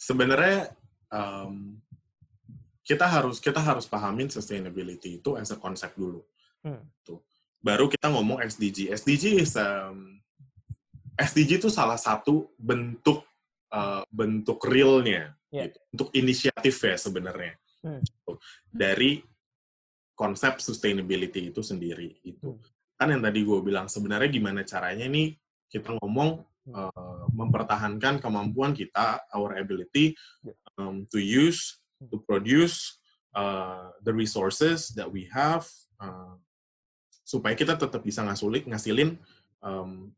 Sebenarnya 0.00 0.72
um, 1.12 1.76
kita 2.80 3.04
harus 3.04 3.36
kita 3.36 3.60
harus 3.60 3.84
pahamin 3.84 4.32
sustainability 4.32 5.20
itu 5.20 5.36
as 5.36 5.52
a 5.52 5.60
konsep 5.60 5.92
dulu. 5.92 6.24
Hmm. 6.64 6.82
Tuh. 7.04 7.20
Baru 7.60 7.86
kita 7.88 8.08
ngomong 8.08 8.40
SDG. 8.40 8.88
SDG 8.92 9.24
is 9.40 9.52
um, 9.56 10.16
SDG 11.14 11.60
itu 11.62 11.68
salah 11.70 12.00
satu 12.00 12.50
bentuk 12.56 13.22
uh, 13.70 14.02
bentuk 14.10 14.58
realnya, 14.66 15.36
Yeah. 15.54 15.70
gitu. 15.70 15.78
untuk 15.94 16.08
inisiatif 16.18 16.74
ya 16.82 16.98
sebenarnya 16.98 17.54
Hmm. 17.84 18.02
Gitu. 18.02 18.32
dari 18.74 19.22
konsep 20.18 20.58
sustainability 20.58 21.54
itu 21.54 21.62
sendiri. 21.62 22.18
Itu 22.26 22.58
Hmm. 22.58 22.60
kan 22.98 23.12
yang 23.14 23.22
tadi 23.22 23.46
gue 23.46 23.60
bilang 23.62 23.86
sebenarnya 23.86 24.30
gimana 24.34 24.66
caranya 24.66 25.06
nih 25.06 25.38
kita 25.70 25.94
ngomong 26.02 26.42
Hmm. 26.64 26.74
uh, 26.90 27.24
mempertahankan 27.30 28.18
kemampuan 28.18 28.72
kita, 28.74 29.20
our 29.36 29.54
ability 29.54 30.16
Yeah. 30.42 30.56
um, 30.74 31.04
to 31.12 31.20
use, 31.22 31.78
Hmm. 32.02 32.08
to 32.10 32.18
produce 32.24 32.98
uh, 33.34 33.90
the 34.02 34.10
resources 34.14 34.90
that 34.94 35.06
we 35.06 35.26
have 35.30 35.66
uh, 36.02 36.34
supaya 37.24 37.56
kita 37.56 37.74
tetap 37.74 38.04
bisa 38.04 38.20
ngasulit 38.22 38.68
ngasilin 38.68 39.16
um, 39.64 40.12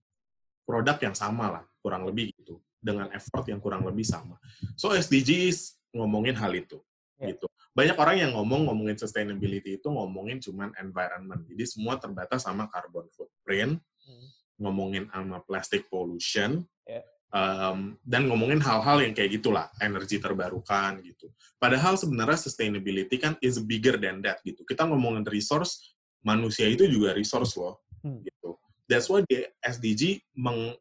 produk 0.66 0.98
yang 0.98 1.14
sama 1.14 1.46
lah 1.48 1.64
kurang 1.78 2.02
lebih 2.04 2.34
gitu 2.34 2.58
dengan 2.82 3.08
effort 3.14 3.46
yang 3.46 3.62
kurang 3.62 3.86
lebih 3.86 4.04
sama. 4.04 4.36
So 4.74 4.90
SDGs 4.92 5.90
ngomongin 5.94 6.34
hal 6.34 6.52
itu 6.52 6.82
yeah. 7.20 7.32
gitu. 7.32 7.46
Banyak 7.76 7.96
orang 7.96 8.16
yang 8.16 8.32
ngomong 8.32 8.68
ngomongin 8.68 8.96
sustainability 8.96 9.76
itu 9.76 9.88
ngomongin 9.88 10.40
cuman 10.40 10.72
environment. 10.80 11.44
Jadi 11.44 11.64
semua 11.68 12.00
terbatas 12.00 12.44
sama 12.44 12.68
carbon 12.72 13.04
footprint, 13.12 13.76
hmm. 13.80 14.26
ngomongin 14.64 15.04
sama 15.12 15.44
plastic 15.44 15.84
pollution, 15.92 16.64
yeah. 16.88 17.04
um, 17.36 18.00
dan 18.00 18.24
ngomongin 18.32 18.64
hal-hal 18.64 19.04
yang 19.04 19.12
kayak 19.12 19.36
gitulah, 19.36 19.68
energi 19.84 20.16
terbarukan 20.16 21.04
gitu. 21.04 21.28
Padahal 21.60 22.00
sebenarnya 22.00 22.40
sustainability 22.40 23.20
kan 23.20 23.36
is 23.44 23.60
bigger 23.60 24.00
than 24.00 24.24
that 24.24 24.40
gitu. 24.40 24.64
Kita 24.64 24.88
ngomongin 24.88 25.28
resource, 25.28 25.95
manusia 26.24 26.68
itu 26.68 26.86
juga 26.86 27.12
resource 27.16 27.56
loh 27.58 27.82
hmm. 28.04 28.20
gitu. 28.24 28.50
That's 28.86 29.10
why 29.10 29.26
the 29.26 29.50
SDG 29.60 30.22
meng 30.38 30.78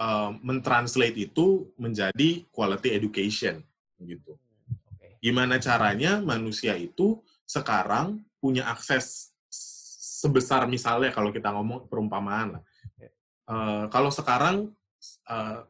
uh, 0.00 0.30
mentranslate 0.40 1.16
itu 1.20 1.68
menjadi 1.76 2.48
quality 2.48 2.96
education 2.96 3.60
gitu. 4.00 4.40
Gimana 5.20 5.60
caranya 5.60 6.16
manusia 6.24 6.72
itu 6.80 7.20
sekarang 7.44 8.24
punya 8.40 8.64
akses 8.72 9.36
sebesar 10.20 10.64
misalnya 10.64 11.12
kalau 11.12 11.28
kita 11.28 11.52
ngomong 11.52 11.88
perumpamaan 11.92 12.56
lah. 12.56 12.62
Uh, 13.50 13.84
kalau 13.92 14.08
sekarang 14.08 14.72
uh, 15.28 15.60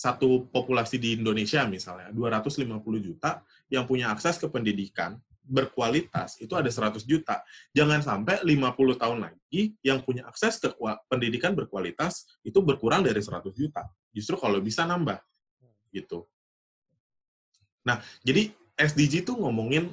satu 0.00 0.48
populasi 0.48 0.96
di 0.96 1.16
Indonesia 1.20 1.64
misalnya 1.68 2.08
250 2.12 2.80
juta 3.00 3.44
yang 3.68 3.84
punya 3.84 4.08
akses 4.12 4.40
ke 4.40 4.48
pendidikan 4.48 5.20
berkualitas 5.50 6.38
itu 6.38 6.54
ada 6.54 6.70
100 6.70 7.02
juta. 7.02 7.42
Jangan 7.74 8.00
sampai 8.00 8.38
50 8.46 9.02
tahun 9.02 9.18
lagi 9.26 9.74
yang 9.82 9.98
punya 10.06 10.30
akses 10.30 10.62
ke 10.62 10.70
pendidikan 11.10 11.58
berkualitas 11.58 12.38
itu 12.46 12.62
berkurang 12.62 13.02
dari 13.02 13.18
100 13.18 13.50
juta. 13.50 13.82
Justru 14.14 14.38
kalau 14.38 14.62
bisa 14.62 14.86
nambah. 14.86 15.18
Gitu. 15.90 16.22
Nah, 17.82 17.98
jadi 18.22 18.54
SDG 18.78 19.26
itu 19.26 19.34
ngomongin 19.34 19.90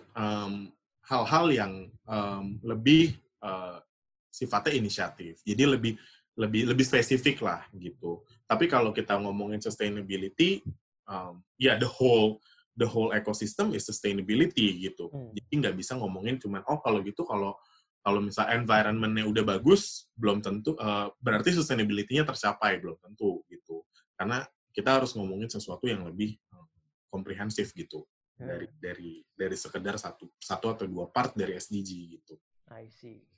hal-hal 1.09 1.45
um, 1.49 1.57
yang 1.57 1.73
um, 2.05 2.61
lebih 2.61 3.17
uh, 3.41 3.81
sifatnya 4.29 4.77
inisiatif. 4.77 5.41
Jadi 5.41 5.63
lebih 5.65 5.93
lebih 6.37 6.69
lebih 6.69 6.85
spesifik 6.85 7.41
lah 7.41 7.65
gitu. 7.73 8.21
Tapi 8.45 8.69
kalau 8.69 8.93
kita 8.93 9.17
ngomongin 9.17 9.57
sustainability, 9.57 10.61
um, 11.09 11.41
ya 11.57 11.73
yeah, 11.73 11.75
the 11.81 11.89
whole 11.89 12.37
the 12.77 12.85
whole 12.85 13.09
ecosystem 13.11 13.73
is 13.73 13.83
sustainability 13.83 14.77
gitu. 14.85 15.09
Hmm. 15.09 15.33
Jadi 15.33 15.53
nggak 15.65 15.75
bisa 15.75 15.97
ngomongin 15.97 16.37
cuman 16.37 16.61
oh 16.69 16.79
kalau 16.79 17.01
gitu 17.01 17.25
kalau 17.25 17.57
kalau 18.05 18.23
misal 18.23 18.47
environment-nya 18.53 19.27
udah 19.27 19.43
bagus 19.43 20.07
belum 20.15 20.39
tentu 20.39 20.77
uh, 20.79 21.11
berarti 21.19 21.51
sustainability-nya 21.51 22.23
tercapai 22.23 22.77
belum 22.79 22.95
tentu 23.01 23.43
gitu. 23.49 23.83
Karena 24.13 24.45
kita 24.71 25.01
harus 25.01 25.17
ngomongin 25.17 25.49
sesuatu 25.49 25.89
yang 25.89 26.05
lebih 26.05 26.37
uh, 26.53 26.69
komprehensif 27.09 27.73
gitu 27.73 28.05
hmm. 28.37 28.45
dari 28.47 28.67
dari 28.77 29.11
dari 29.33 29.57
sekedar 29.57 29.97
satu 29.97 30.29
satu 30.37 30.71
atau 30.71 30.85
dua 30.85 31.09
part 31.09 31.33
dari 31.33 31.57
SDG 31.57 31.89
gitu. 32.21 32.37
I 32.69 32.87
see. 32.93 33.36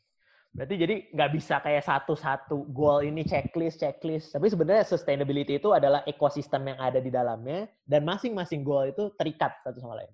Berarti 0.49 0.75
jadi 0.81 0.95
nggak 1.13 1.31
bisa 1.37 1.61
kayak 1.61 1.85
satu-satu 1.85 2.73
goal 2.73 3.05
ini 3.05 3.21
checklist, 3.21 3.85
checklist. 3.85 4.33
Tapi 4.33 4.49
sebenarnya 4.49 4.81
sustainability 4.81 5.61
itu 5.61 5.69
adalah 5.71 6.01
ekosistem 6.09 6.73
yang 6.73 6.79
ada 6.81 6.97
di 6.97 7.13
dalamnya 7.13 7.69
dan 7.85 8.01
masing-masing 8.01 8.65
goal 8.65 8.89
itu 8.89 9.13
terikat 9.21 9.53
satu 9.61 9.77
sama 9.77 10.01
lain. 10.01 10.13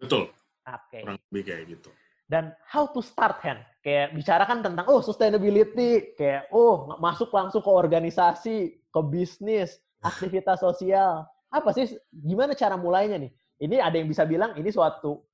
Betul. 0.00 0.32
Oke. 0.64 0.80
Okay. 0.88 1.00
Kurang 1.04 1.20
lebih 1.28 1.42
kayak 1.44 1.64
gitu. 1.68 1.90
Dan 2.28 2.52
how 2.68 2.88
to 2.92 3.00
start, 3.00 3.40
Hen? 3.40 3.60
Kayak 3.80 4.12
bicarakan 4.12 4.60
tentang, 4.60 4.84
oh 4.88 5.00
sustainability, 5.00 6.12
kayak 6.16 6.48
oh 6.52 6.92
masuk 7.00 7.32
langsung 7.32 7.64
ke 7.64 7.72
organisasi, 7.72 8.56
ke 8.92 9.00
bisnis, 9.08 9.80
aktivitas 10.08 10.60
sosial. 10.60 11.24
Apa 11.48 11.72
sih, 11.72 11.96
gimana 12.12 12.52
cara 12.52 12.76
mulainya 12.76 13.16
nih? 13.16 13.32
Ini 13.60 13.76
ada 13.80 13.96
yang 13.96 14.08
bisa 14.08 14.28
bilang 14.28 14.56
ini 14.60 14.68
suatu 14.68 15.24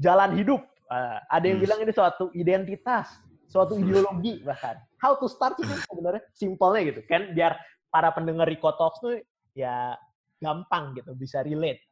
jalan 0.00 0.32
hidup. 0.36 0.60
Uh, 0.90 1.22
ada 1.30 1.44
yang 1.46 1.62
hmm. 1.62 1.66
bilang 1.70 1.78
ini 1.86 1.92
suatu 1.94 2.32
identitas 2.34 3.29
suatu 3.50 3.74
ideologi 3.76 4.40
bahkan. 4.46 4.78
How 5.02 5.18
to 5.18 5.26
start 5.26 5.58
itu 5.58 5.74
sebenarnya 5.90 6.22
simpelnya 6.32 6.80
gitu 6.94 7.00
kan 7.10 7.34
biar 7.34 7.58
para 7.90 8.14
pendengar 8.14 8.46
Rico 8.46 8.70
Talks 8.78 9.02
tuh 9.02 9.18
ya 9.52 9.98
gampang 10.38 10.94
gitu 10.94 11.10
bisa 11.18 11.42
relate. 11.42 11.82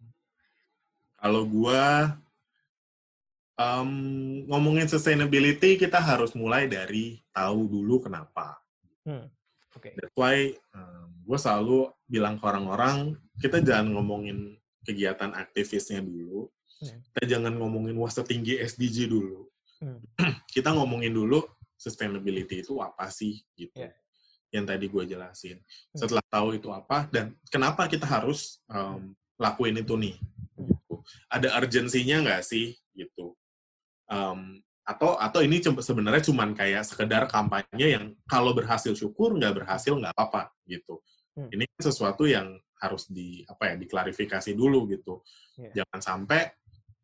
Kalau 1.19 1.43
gua 1.51 2.15
um, 3.59 3.91
ngomongin 4.47 4.87
sustainability 4.87 5.75
kita 5.75 5.99
harus 5.99 6.33
mulai 6.39 6.71
dari 6.71 7.19
tahu 7.35 7.67
dulu 7.67 8.07
kenapa. 8.07 8.63
Hmm. 9.03 9.27
Okay. 9.75 9.99
That's 9.99 10.15
why 10.15 10.55
um, 10.73 11.11
gue 11.27 11.39
selalu 11.39 11.91
bilang 12.09 12.41
ke 12.41 12.45
orang-orang 12.47 13.19
kita 13.43 13.61
jangan 13.61 13.95
ngomongin 13.95 14.57
kegiatan 14.87 15.35
aktivisnya 15.37 16.01
dulu, 16.01 16.49
hmm. 16.81 16.99
kita 17.13 17.37
jangan 17.37 17.53
ngomongin 17.61 17.95
wah 18.01 18.09
setinggi 18.09 18.57
SDG 18.57 19.11
dulu, 19.11 19.48
Hmm. 19.79 20.03
kita 20.55 20.75
ngomongin 20.75 21.15
dulu 21.15 21.43
sustainability 21.79 22.67
itu 22.67 22.79
apa 22.83 23.09
sih 23.09 23.39
gitu. 23.55 23.75
Yeah. 23.79 23.95
Yang 24.51 24.65
tadi 24.75 24.85
gue 24.91 25.05
jelasin. 25.15 25.59
Hmm. 25.63 25.99
Setelah 25.99 26.25
tahu 26.27 26.59
itu 26.59 26.69
apa 26.75 27.07
dan 27.09 27.39
kenapa 27.49 27.87
kita 27.87 28.05
harus 28.05 28.59
um, 28.67 29.15
lakuin 29.39 29.79
itu 29.79 29.95
nih. 29.95 30.17
Gitu. 30.59 30.95
Ada 31.31 31.55
urgensinya 31.57 32.17
nggak 32.27 32.43
sih 32.43 32.75
gitu. 32.93 33.39
Um, 34.11 34.59
atau 34.89 35.21
atau 35.21 35.45
ini 35.45 35.61
sebenarnya 35.61 36.25
cuma 36.25 36.49
kayak 36.57 36.81
sekedar 36.81 37.29
kampanye 37.29 37.93
yang 37.93 38.17
kalau 38.25 38.57
berhasil 38.57 38.97
syukur 38.97 39.37
nggak 39.37 39.63
berhasil 39.63 39.93
nggak 39.93 40.17
apa-apa 40.17 40.51
gitu. 40.65 40.99
Hmm. 41.37 41.53
Ini 41.53 41.69
kan 41.71 41.83
sesuatu 41.93 42.25
yang 42.27 42.57
harus 42.79 43.07
di 43.11 43.45
apa 43.47 43.71
ya 43.71 43.75
diklarifikasi 43.77 44.51
dulu 44.57 44.89
gitu. 44.91 45.23
Yeah. 45.61 45.85
Jangan 45.85 46.01
sampai 46.01 46.41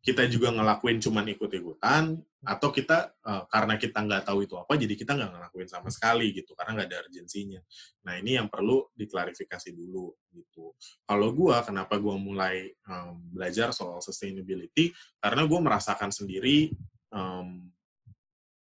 kita 0.05 0.29
juga 0.29 0.53
ngelakuin 0.53 1.01
cuman 1.01 1.25
ikut-ikutan 1.33 2.13
atau 2.45 2.69
kita 2.69 3.09
uh, 3.25 3.49
karena 3.49 3.73
kita 3.73 4.05
nggak 4.05 4.29
tahu 4.29 4.45
itu 4.45 4.53
apa 4.53 4.77
jadi 4.77 4.93
kita 4.93 5.17
nggak 5.17 5.31
ngelakuin 5.33 5.65
sama 5.65 5.89
sekali 5.89 6.29
gitu 6.29 6.53
karena 6.53 6.77
nggak 6.77 6.89
ada 6.93 7.01
urgensinya. 7.09 7.57
Nah 8.05 8.21
ini 8.21 8.37
yang 8.37 8.45
perlu 8.45 8.85
diklarifikasi 8.93 9.73
dulu 9.73 10.13
gitu. 10.29 10.77
Kalau 11.09 11.33
gue 11.33 11.57
kenapa 11.65 11.97
gue 11.97 12.15
mulai 12.21 12.69
um, 12.85 13.17
belajar 13.33 13.73
soal 13.73 13.97
sustainability 13.97 14.93
karena 15.17 15.41
gue 15.49 15.57
merasakan 15.57 16.13
sendiri 16.13 16.69
um, 17.09 17.65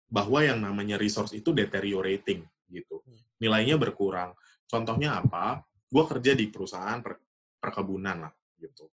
bahwa 0.06 0.46
yang 0.46 0.62
namanya 0.62 0.94
resource 0.94 1.34
itu 1.34 1.50
deteriorating 1.50 2.46
gitu. 2.70 3.02
Nilainya 3.42 3.74
berkurang. 3.74 4.30
Contohnya 4.70 5.18
apa? 5.18 5.66
Gue 5.90 6.06
kerja 6.06 6.38
di 6.38 6.46
perusahaan 6.46 7.02
per, 7.02 7.18
perkebunan 7.58 8.30
lah 8.30 8.32
gitu. 8.62 8.86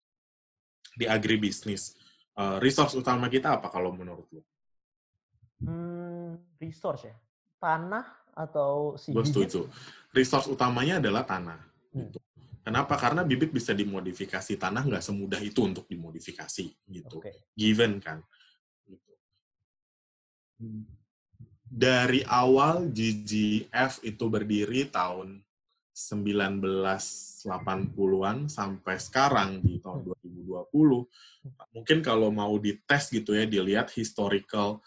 Di 0.97 1.05
agribisnis 1.05 2.02
uh, 2.37 2.57
resource 2.61 2.93
utama 2.97 3.29
kita 3.29 3.59
apa 3.59 3.69
kalau 3.69 3.93
menurut 3.93 4.27
lo? 4.33 4.41
Hmm, 5.63 6.35
resource 6.59 7.07
ya? 7.07 7.15
Tanah 7.61 8.05
atau 8.33 8.97
si 8.97 9.13
Gue 9.13 9.23
setuju. 9.23 9.69
Resource 10.13 10.49
utamanya 10.49 10.99
adalah 10.99 11.23
tanah. 11.23 11.59
Hmm. 11.93 12.09
Gitu. 12.09 12.19
Kenapa? 12.63 12.95
Karena 12.95 13.27
bibit 13.27 13.51
bisa 13.51 13.75
dimodifikasi. 13.75 14.55
Tanah 14.55 14.87
nggak 14.87 15.03
semudah 15.03 15.39
itu 15.43 15.63
untuk 15.63 15.87
dimodifikasi. 15.87 16.65
gitu. 16.87 17.17
Okay. 17.19 17.35
Given 17.55 17.99
kan. 17.99 18.23
Gitu. 18.87 19.11
Dari 21.67 22.23
awal 22.23 22.87
GGF 22.87 23.99
itu 24.07 24.25
berdiri 24.31 24.87
tahun 24.87 25.43
1980-an 25.93 28.49
sampai 28.49 28.97
sekarang 28.97 29.61
di 29.61 29.77
tahun 29.77 30.09
2020 30.09 30.17
hmm. 30.22 30.22
Mungkin 31.75 31.99
kalau 31.99 32.31
mau 32.31 32.55
dites 32.59 33.11
gitu 33.11 33.35
ya 33.35 33.43
dilihat 33.43 33.91
historical 33.91 34.79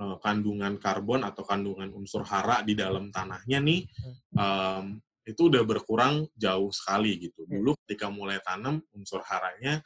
uh, 0.00 0.18
kandungan 0.18 0.80
karbon 0.82 1.22
atau 1.22 1.46
kandungan 1.46 1.90
unsur 1.94 2.26
hara 2.26 2.64
di 2.66 2.74
dalam 2.74 3.12
tanahnya 3.14 3.62
nih 3.62 3.86
um, 4.34 4.98
itu 5.22 5.46
udah 5.46 5.62
berkurang 5.62 6.26
jauh 6.34 6.74
sekali 6.74 7.30
gitu 7.30 7.46
hmm. 7.46 7.52
dulu 7.54 7.70
ketika 7.86 8.10
mulai 8.10 8.42
tanam 8.42 8.82
unsur 8.98 9.22
haranya 9.22 9.78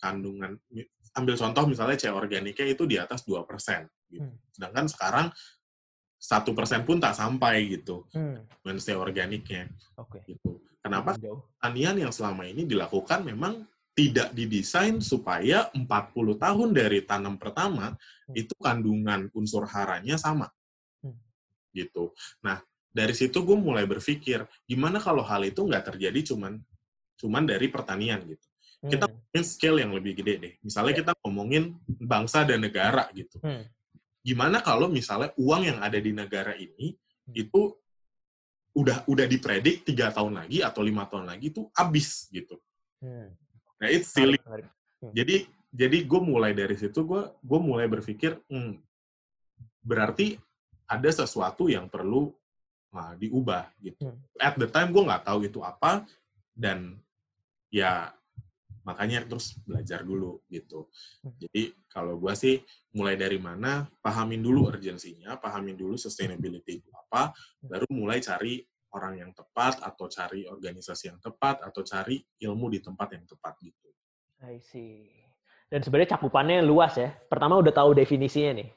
kandungan 0.00 0.56
ambil 1.18 1.34
contoh 1.34 1.64
misalnya 1.66 1.98
C 1.98 2.08
organiknya 2.08 2.66
itu 2.70 2.86
di 2.86 2.96
atas 2.96 3.26
2% 3.26 3.42
gitu. 4.14 4.30
Sedangkan 4.54 4.86
sekarang 4.86 5.26
satu 6.18 6.50
persen 6.50 6.82
pun 6.82 6.98
tak 6.98 7.14
sampai 7.14 7.78
gitu 7.78 8.06
hmm. 8.10 8.66
Wednesday 8.66 8.98
organiknya 8.98 9.70
okay. 9.94 10.18
gitu 10.26 10.58
kenapa 10.82 11.14
pertanian 11.14 11.94
yang 11.94 12.12
selama 12.12 12.42
ini 12.42 12.66
dilakukan 12.66 13.22
memang 13.22 13.62
tidak 13.98 14.30
didesain 14.30 15.02
supaya 15.02 15.66
40 15.74 15.82
tahun 16.38 16.68
dari 16.70 17.02
tanam 17.02 17.34
pertama 17.34 17.98
hmm. 18.30 18.38
itu 18.38 18.54
kandungan 18.62 19.26
unsur 19.34 19.66
haranya 19.66 20.14
sama 20.14 20.46
hmm. 21.02 21.18
gitu 21.74 22.14
nah 22.38 22.62
dari 22.94 23.18
situ 23.18 23.42
gue 23.42 23.58
mulai 23.58 23.82
berpikir 23.90 24.46
gimana 24.70 25.02
kalau 25.02 25.26
hal 25.26 25.42
itu 25.42 25.66
nggak 25.66 25.90
terjadi 25.90 26.30
cuman 26.30 26.62
cuman 27.18 27.42
dari 27.42 27.66
pertanian 27.66 28.22
gitu 28.22 28.46
hmm. 28.86 28.90
kita 28.94 29.04
ngomongin 29.10 29.42
scale 29.42 29.78
yang 29.82 29.90
lebih 29.90 30.14
gede 30.22 30.34
deh 30.38 30.54
misalnya 30.62 30.94
yeah. 30.94 31.00
kita 31.02 31.12
ngomongin 31.26 31.74
bangsa 31.98 32.46
dan 32.46 32.62
negara 32.62 33.10
gitu 33.10 33.42
hmm 33.42 33.66
gimana 34.28 34.60
kalau 34.60 34.92
misalnya 34.92 35.32
uang 35.40 35.62
yang 35.64 35.78
ada 35.80 35.96
di 35.96 36.12
negara 36.12 36.52
ini 36.52 36.92
itu 37.32 37.72
udah 38.76 39.08
udah 39.08 39.26
dipredik 39.26 39.88
tiga 39.88 40.12
tahun 40.12 40.44
lagi 40.44 40.60
atau 40.60 40.84
lima 40.84 41.08
tahun 41.08 41.32
lagi 41.32 41.48
itu 41.48 41.64
habis 41.72 42.28
gitu. 42.28 42.60
Hmm. 43.00 43.32
Nah, 43.78 43.88
it's 43.88 44.10
silly. 44.10 44.38
Hmm. 44.42 45.14
Jadi 45.14 45.46
jadi 45.68 45.98
gue 46.02 46.20
mulai 46.20 46.56
dari 46.56 46.74
situ 46.74 47.04
gue 47.04 47.22
gue 47.38 47.60
mulai 47.60 47.86
berpikir 47.86 48.40
hmm, 48.50 48.80
berarti 49.84 50.40
ada 50.88 51.10
sesuatu 51.12 51.68
yang 51.68 51.86
perlu 51.86 52.32
nah, 52.90 53.14
diubah 53.14 53.70
gitu. 53.78 54.10
Hmm. 54.10 54.18
At 54.40 54.58
the 54.58 54.66
time 54.66 54.90
gue 54.90 55.06
nggak 55.06 55.24
tahu 55.28 55.46
itu 55.46 55.60
apa 55.62 56.02
dan 56.56 56.98
ya 57.70 58.10
makanya 58.88 59.20
terus 59.28 59.60
belajar 59.68 60.00
dulu 60.00 60.40
gitu. 60.48 60.88
Hmm. 61.20 61.36
Jadi 61.36 61.76
kalau 61.92 62.16
gue 62.16 62.32
sih 62.32 62.56
mulai 62.96 63.20
dari 63.20 63.36
mana, 63.36 63.84
pahamin 64.00 64.40
dulu 64.40 64.72
urgensinya, 64.72 65.36
pahamin 65.36 65.76
dulu 65.76 66.00
sustainability 66.00 66.80
itu 66.80 66.90
apa, 66.96 67.36
baru 67.60 67.84
mulai 67.92 68.24
cari 68.24 68.64
orang 68.94 69.20
yang 69.20 69.30
tepat 69.36 69.80
atau 69.84 70.08
cari 70.08 70.48
organisasi 70.48 71.12
yang 71.12 71.18
tepat 71.20 71.60
atau 71.60 71.84
cari 71.84 72.20
ilmu 72.40 72.72
di 72.72 72.80
tempat 72.80 73.08
yang 73.12 73.24
tepat 73.28 73.54
gitu. 73.60 73.88
I 74.44 74.62
see. 74.62 75.10
Dan 75.68 75.84
sebenarnya 75.84 76.16
cakupannya 76.16 76.64
luas 76.64 76.96
ya. 76.96 77.12
Pertama 77.28 77.60
udah 77.60 77.74
tahu 77.74 77.92
definisinya 77.92 78.64
nih. 78.64 78.68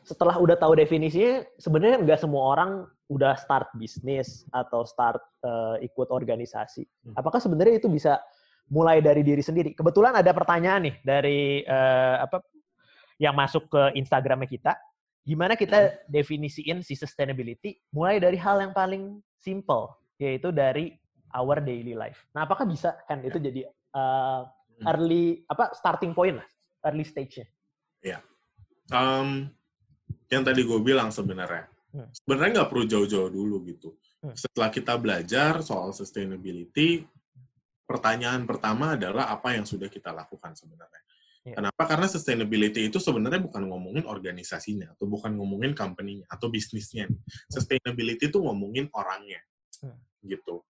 Setelah 0.00 0.40
udah 0.40 0.56
tahu 0.56 0.72
definisinya, 0.80 1.44
sebenarnya 1.60 2.00
nggak 2.00 2.20
semua 2.24 2.56
orang 2.56 2.70
udah 3.12 3.36
start 3.36 3.68
bisnis 3.76 4.48
atau 4.56 4.88
start 4.88 5.20
uh, 5.44 5.76
ikut 5.84 6.08
organisasi. 6.08 6.88
Hmm. 7.04 7.14
Apakah 7.20 7.40
sebenarnya 7.40 7.76
itu 7.76 7.92
bisa 7.92 8.16
mulai 8.72 9.00
dari 9.00 9.24
diri 9.24 9.40
sendiri. 9.40 9.72
Kebetulan 9.72 10.16
ada 10.16 10.32
pertanyaan 10.32 10.88
nih 10.88 10.96
dari 11.04 11.64
uh, 11.64 12.24
apa 12.24 12.44
yang 13.20 13.34
masuk 13.34 13.68
ke 13.68 13.82
Instagramnya 13.98 14.48
kita. 14.48 14.72
Gimana 15.26 15.54
kita 15.58 15.78
hmm. 15.78 15.94
definisiin 16.08 16.78
si 16.82 16.94
sustainability 16.98 17.78
mulai 17.92 18.18
dari 18.18 18.38
hal 18.40 18.62
yang 18.62 18.72
paling 18.72 19.20
simple, 19.38 19.92
yaitu 20.18 20.50
dari 20.50 20.96
our 21.36 21.60
daily 21.60 21.92
life. 21.92 22.24
Nah, 22.32 22.48
apakah 22.48 22.64
bisa 22.64 22.96
kan 23.04 23.20
itu 23.20 23.36
jadi 23.36 23.68
uh, 23.92 24.48
early 24.88 25.44
apa 25.50 25.76
starting 25.76 26.16
point 26.16 26.40
lah, 26.40 26.48
early 26.88 27.04
stage-nya? 27.04 27.46
Ya. 28.00 28.18
Um, 28.88 29.52
yang 30.32 30.44
tadi 30.44 30.64
gue 30.64 30.80
bilang 30.80 31.12
sebenarnya, 31.12 31.68
hmm. 31.92 32.08
sebenarnya 32.24 32.50
nggak 32.62 32.70
perlu 32.72 32.84
jauh-jauh 32.88 33.30
dulu 33.32 33.56
gitu. 33.68 33.92
Hmm. 34.24 34.32
Setelah 34.32 34.72
kita 34.72 34.96
belajar 34.96 35.60
soal 35.60 35.92
sustainability, 35.92 37.04
pertanyaan 37.84 38.44
pertama 38.44 38.96
adalah 38.96 39.32
apa 39.32 39.56
yang 39.56 39.64
sudah 39.64 39.88
kita 39.88 40.12
lakukan 40.12 40.52
sebenarnya. 40.56 41.00
Yeah. 41.48 41.56
Kenapa? 41.56 41.82
Karena 41.88 42.04
sustainability 42.04 42.92
itu 42.92 43.00
sebenarnya 43.00 43.40
bukan 43.40 43.64
ngomongin 43.64 44.04
organisasinya, 44.04 44.92
atau 44.92 45.08
bukan 45.08 45.32
ngomongin 45.32 45.72
company-nya, 45.72 46.28
atau 46.28 46.52
bisnisnya. 46.52 47.08
Sustainability 47.48 48.28
itu 48.28 48.36
ngomongin 48.36 48.92
orangnya, 48.92 49.40
hmm. 49.80 49.96
gitu. 50.28 50.60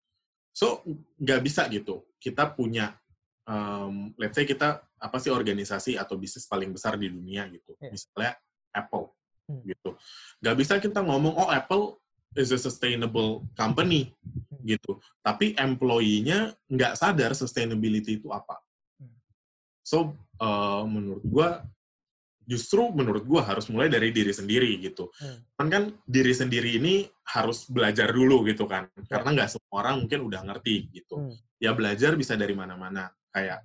So, 0.54 0.86
nggak 1.18 1.40
bisa 1.42 1.66
gitu. 1.66 2.06
Kita 2.22 2.54
punya, 2.54 2.94
um, 3.50 4.14
let's 4.14 4.38
say 4.38 4.46
kita, 4.46 4.86
apa 4.98 5.16
sih 5.18 5.30
organisasi 5.30 5.98
atau 5.98 6.18
bisnis 6.18 6.46
paling 6.46 6.70
besar 6.70 6.94
di 6.94 7.10
dunia 7.10 7.50
gitu. 7.50 7.74
Yeah. 7.82 7.90
Misalnya 7.90 8.32
Apple, 8.70 9.10
hmm. 9.50 9.62
gitu. 9.66 9.90
Nggak 10.38 10.56
bisa 10.62 10.74
kita 10.78 11.02
ngomong, 11.02 11.34
oh 11.34 11.50
Apple 11.50 11.98
is 12.38 12.54
a 12.54 12.58
sustainable 12.60 13.48
company 13.58 14.14
gitu. 14.62 15.00
Tapi 15.24 15.56
employee-nya 15.58 16.54
nggak 16.70 16.94
sadar 16.94 17.34
sustainability 17.34 18.22
itu 18.22 18.30
apa. 18.30 18.62
So 19.88 20.12
uh, 20.36 20.84
menurut 20.84 21.24
gua 21.24 21.64
justru 22.44 22.92
menurut 22.92 23.24
gua 23.24 23.40
harus 23.44 23.72
mulai 23.72 23.88
dari 23.88 24.12
diri 24.12 24.36
sendiri 24.36 24.76
gitu. 24.84 25.08
Hmm. 25.16 25.40
Kan 25.56 25.66
kan 25.72 25.84
diri 26.04 26.36
sendiri 26.36 26.76
ini 26.76 27.08
harus 27.24 27.64
belajar 27.72 28.12
dulu 28.12 28.44
gitu 28.44 28.68
kan. 28.68 28.92
Ya. 29.08 29.16
Karena 29.16 29.28
nggak 29.40 29.56
semua 29.56 29.72
orang 29.80 30.04
mungkin 30.04 30.20
udah 30.28 30.44
ngerti 30.44 30.92
gitu. 30.92 31.16
Hmm. 31.16 31.34
Ya 31.56 31.72
belajar 31.72 32.12
bisa 32.20 32.36
dari 32.36 32.52
mana-mana. 32.52 33.08
Kayak 33.32 33.64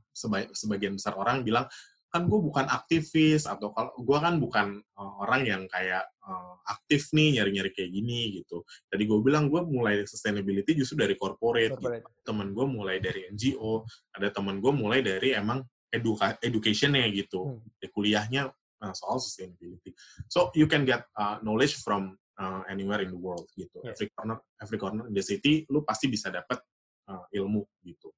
sebagian 0.55 0.95
besar 0.95 1.19
orang 1.19 1.43
bilang 1.43 1.67
kan 2.13 2.29
gue 2.29 2.37
bukan 2.37 2.69
aktivis 2.69 3.49
atau 3.49 3.73
kalau 3.73 3.89
gue 3.97 4.17
kan 4.21 4.37
bukan 4.37 4.67
uh, 5.01 5.13
orang 5.25 5.49
yang 5.49 5.61
kayak 5.65 6.05
uh, 6.21 6.61
aktif 6.69 7.09
nih 7.09 7.41
nyari-nyari 7.41 7.73
kayak 7.73 7.89
gini 7.89 8.37
gitu. 8.37 8.61
Tadi 8.85 9.09
gue 9.09 9.17
bilang 9.25 9.49
gue 9.49 9.65
mulai 9.65 10.05
sustainability 10.05 10.77
justru 10.77 11.01
dari 11.01 11.17
corporate. 11.17 11.73
corporate. 11.73 12.05
Gitu. 12.05 12.21
Temen 12.21 12.53
gue 12.53 12.65
mulai 12.69 13.01
dari 13.01 13.33
NGO, 13.33 13.81
ada 14.13 14.29
temen 14.29 14.61
gue 14.61 14.69
mulai 14.69 15.01
dari 15.01 15.33
emang 15.33 15.65
eduka 15.93 16.33
educationnya 16.41 17.05
gitu, 17.13 17.61
hmm. 17.61 17.77
di 17.77 17.87
kuliahnya 17.93 18.49
uh, 18.81 18.93
soal 18.97 19.21
sustainability. 19.21 19.93
So 20.25 20.49
you 20.57 20.65
can 20.65 20.89
get 20.89 21.05
uh, 21.13 21.37
knowledge 21.45 21.77
from 21.85 22.17
uh, 22.41 22.65
anywhere 22.65 23.05
in 23.05 23.13
the 23.13 23.21
world 23.21 23.45
gitu. 23.53 23.77
Yeah. 23.85 23.93
Every 23.93 24.09
corner, 24.09 24.37
every 24.57 24.77
corner 24.81 25.05
in 25.05 25.13
the 25.13 25.21
city, 25.21 25.69
lu 25.69 25.85
pasti 25.85 26.09
bisa 26.09 26.33
dapat 26.33 26.57
uh, 27.05 27.29
ilmu 27.29 27.61
gitu. 27.85 28.09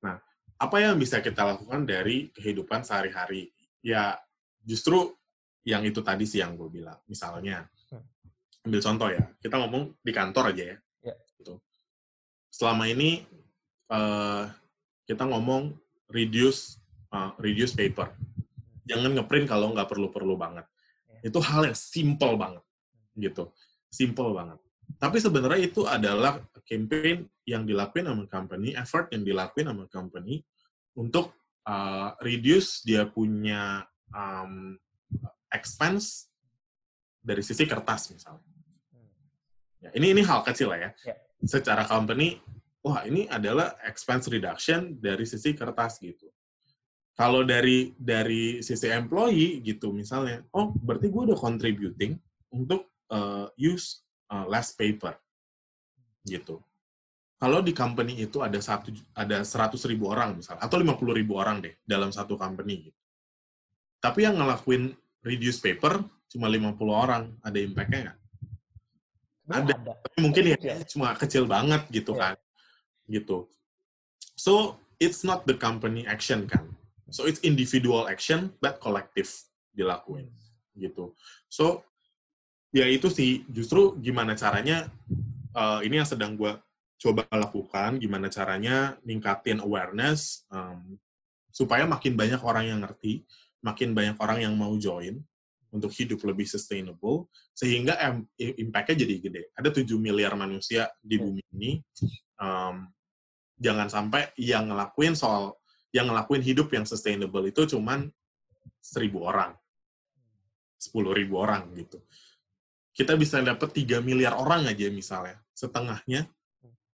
Nah, 0.00 0.16
apa 0.56 0.76
yang 0.80 0.96
bisa 0.96 1.20
kita 1.20 1.44
lakukan 1.44 1.84
dari 1.84 2.32
kehidupan 2.32 2.80
sehari-hari? 2.80 3.52
Ya, 3.84 4.16
justru 4.64 5.12
yang 5.68 5.84
itu 5.84 6.00
tadi 6.00 6.24
sih 6.24 6.40
yang 6.40 6.56
gue 6.56 6.72
bilang. 6.72 6.98
Misalnya, 7.04 7.68
hmm. 7.92 8.66
ambil 8.66 8.80
contoh 8.80 9.08
ya, 9.12 9.24
kita 9.38 9.60
ngomong 9.60 10.00
di 10.00 10.12
kantor 10.16 10.56
aja 10.56 10.64
ya. 10.64 10.76
Yeah. 11.12 11.18
Gitu. 11.36 11.54
Selama 12.48 12.88
ini, 12.88 13.28
uh, 13.92 14.48
kita 15.04 15.28
ngomong 15.28 15.76
reduce 16.08 16.81
uh, 17.12 17.30
reduce 17.38 17.76
paper. 17.76 18.10
Jangan 18.88 19.14
ngeprint 19.14 19.46
kalau 19.46 19.70
nggak 19.70 19.86
perlu-perlu 19.86 20.34
banget. 20.34 20.66
Yeah. 21.06 21.30
Itu 21.30 21.38
hal 21.44 21.70
yang 21.70 21.78
simple 21.78 22.34
banget. 22.34 22.64
Gitu. 23.14 23.44
Simple 23.92 24.32
banget. 24.34 24.58
Tapi 24.98 25.18
sebenarnya 25.20 25.60
itu 25.62 25.86
adalah 25.86 26.42
campaign 26.66 27.28
yang 27.46 27.62
dilakuin 27.68 28.08
sama 28.08 28.24
company, 28.26 28.74
effort 28.74 29.12
yang 29.14 29.22
dilakuin 29.22 29.68
sama 29.70 29.84
company 29.88 30.42
untuk 30.98 31.32
uh, 31.66 32.14
reduce 32.20 32.82
dia 32.84 33.06
punya 33.08 33.86
um, 34.12 34.76
expense 35.52 36.30
dari 37.22 37.40
sisi 37.44 37.64
kertas 37.68 38.10
misalnya. 38.10 38.50
Ya, 39.82 39.90
ini 39.98 40.14
ini 40.14 40.22
hal 40.22 40.46
kecil 40.46 40.70
lah 40.70 40.78
ya. 40.78 40.90
Yeah. 41.02 41.18
Secara 41.42 41.86
company, 41.90 42.38
wah 42.86 43.02
ini 43.02 43.26
adalah 43.26 43.74
expense 43.82 44.30
reduction 44.30 44.98
dari 45.02 45.26
sisi 45.26 45.54
kertas 45.54 45.98
gitu. 45.98 46.30
Kalau 47.12 47.44
dari 47.44 47.92
dari 48.00 48.64
sisi 48.64 48.88
employee 48.88 49.60
gitu 49.60 49.92
misalnya, 49.92 50.40
oh 50.56 50.72
berarti 50.72 51.12
gue 51.12 51.22
udah 51.32 51.38
contributing 51.38 52.16
untuk 52.52 52.88
uh, 53.12 53.52
use 53.60 54.00
uh, 54.32 54.48
less 54.48 54.72
paper 54.72 55.12
gitu 56.22 56.62
kalau 57.42 57.58
di 57.58 57.74
company 57.74 58.22
itu 58.22 58.38
ada 58.38 58.54
satu 58.62 58.94
ada 59.18 59.42
seratus 59.42 59.82
ribu 59.90 60.06
orang 60.06 60.38
misalnya 60.38 60.62
atau 60.62 60.78
lima 60.78 60.94
puluh 60.94 61.10
ribu 61.10 61.34
orang 61.34 61.58
deh 61.58 61.74
dalam 61.82 62.14
satu 62.14 62.38
company 62.38 62.86
gitu. 62.86 63.00
Tapi 64.02 64.26
yang 64.26 64.34
ngelakuin 64.34 64.94
reduce 65.22 65.62
paper 65.62 66.02
cuma 66.26 66.50
50 66.50 66.74
orang, 66.90 67.30
ada 67.38 67.58
impact-nya 67.62 68.00
nggak? 68.10 68.18
Ada. 69.52 69.74
ada. 69.78 69.92
Tapi 70.02 70.16
mungkin 70.18 70.42
ya, 70.50 70.56
ya 70.58 70.76
cuma 70.90 71.14
kecil 71.14 71.46
banget 71.46 71.86
gitu 71.94 72.18
yeah. 72.18 72.34
kan. 72.34 72.36
Gitu. 73.06 73.46
So, 74.34 74.82
it's 74.98 75.22
not 75.22 75.46
the 75.46 75.54
company 75.54 76.02
action 76.02 76.50
kan. 76.50 76.66
So, 77.12 77.28
it's 77.28 77.44
individual 77.44 78.08
action 78.08 78.56
but 78.58 78.80
collective 78.80 79.28
dilakuin. 79.76 80.32
Gitu. 80.72 81.12
So, 81.52 81.84
ya 82.72 82.88
itu 82.88 83.12
sih 83.12 83.44
justru 83.52 84.00
gimana 84.00 84.32
caranya 84.32 84.88
uh, 85.52 85.84
ini 85.84 86.00
yang 86.00 86.08
sedang 86.08 86.40
gue 86.40 86.56
coba 86.96 87.28
lakukan 87.28 88.00
gimana 88.00 88.32
caranya 88.32 88.96
ningkatin 89.04 89.60
awareness 89.60 90.48
um, 90.48 90.96
supaya 91.52 91.84
makin 91.84 92.16
banyak 92.16 92.40
orang 92.40 92.64
yang 92.72 92.80
ngerti, 92.80 93.28
makin 93.60 93.92
banyak 93.92 94.16
orang 94.16 94.40
yang 94.40 94.54
mau 94.56 94.72
join 94.80 95.20
untuk 95.72 95.92
hidup 95.92 96.20
lebih 96.24 96.48
sustainable 96.48 97.28
sehingga 97.52 97.96
impact-nya 98.36 99.04
jadi 99.04 99.14
gede. 99.20 99.42
Ada 99.52 99.68
7 99.84 99.88
miliar 100.00 100.32
manusia 100.32 100.88
di 101.04 101.20
hmm. 101.20 101.24
bumi 101.24 101.42
ini. 101.56 101.70
Um, 102.40 102.88
jangan 103.60 103.86
sampai 103.92 104.32
yang 104.40 104.72
ngelakuin 104.72 105.14
soal 105.14 105.54
yang 105.92 106.08
ngelakuin 106.08 106.40
hidup 106.40 106.72
yang 106.72 106.88
sustainable 106.88 107.44
itu 107.44 107.68
cuman 107.68 108.08
seribu 108.80 109.28
orang, 109.28 109.52
sepuluh 110.80 111.12
ribu 111.12 111.38
orang 111.38 111.68
gitu. 111.76 112.00
Kita 112.92 113.16
bisa 113.16 113.40
dapat 113.40 113.72
3 113.72 114.04
miliar 114.04 114.36
orang 114.36 114.68
aja 114.68 114.88
misalnya, 114.92 115.40
setengahnya 115.56 116.28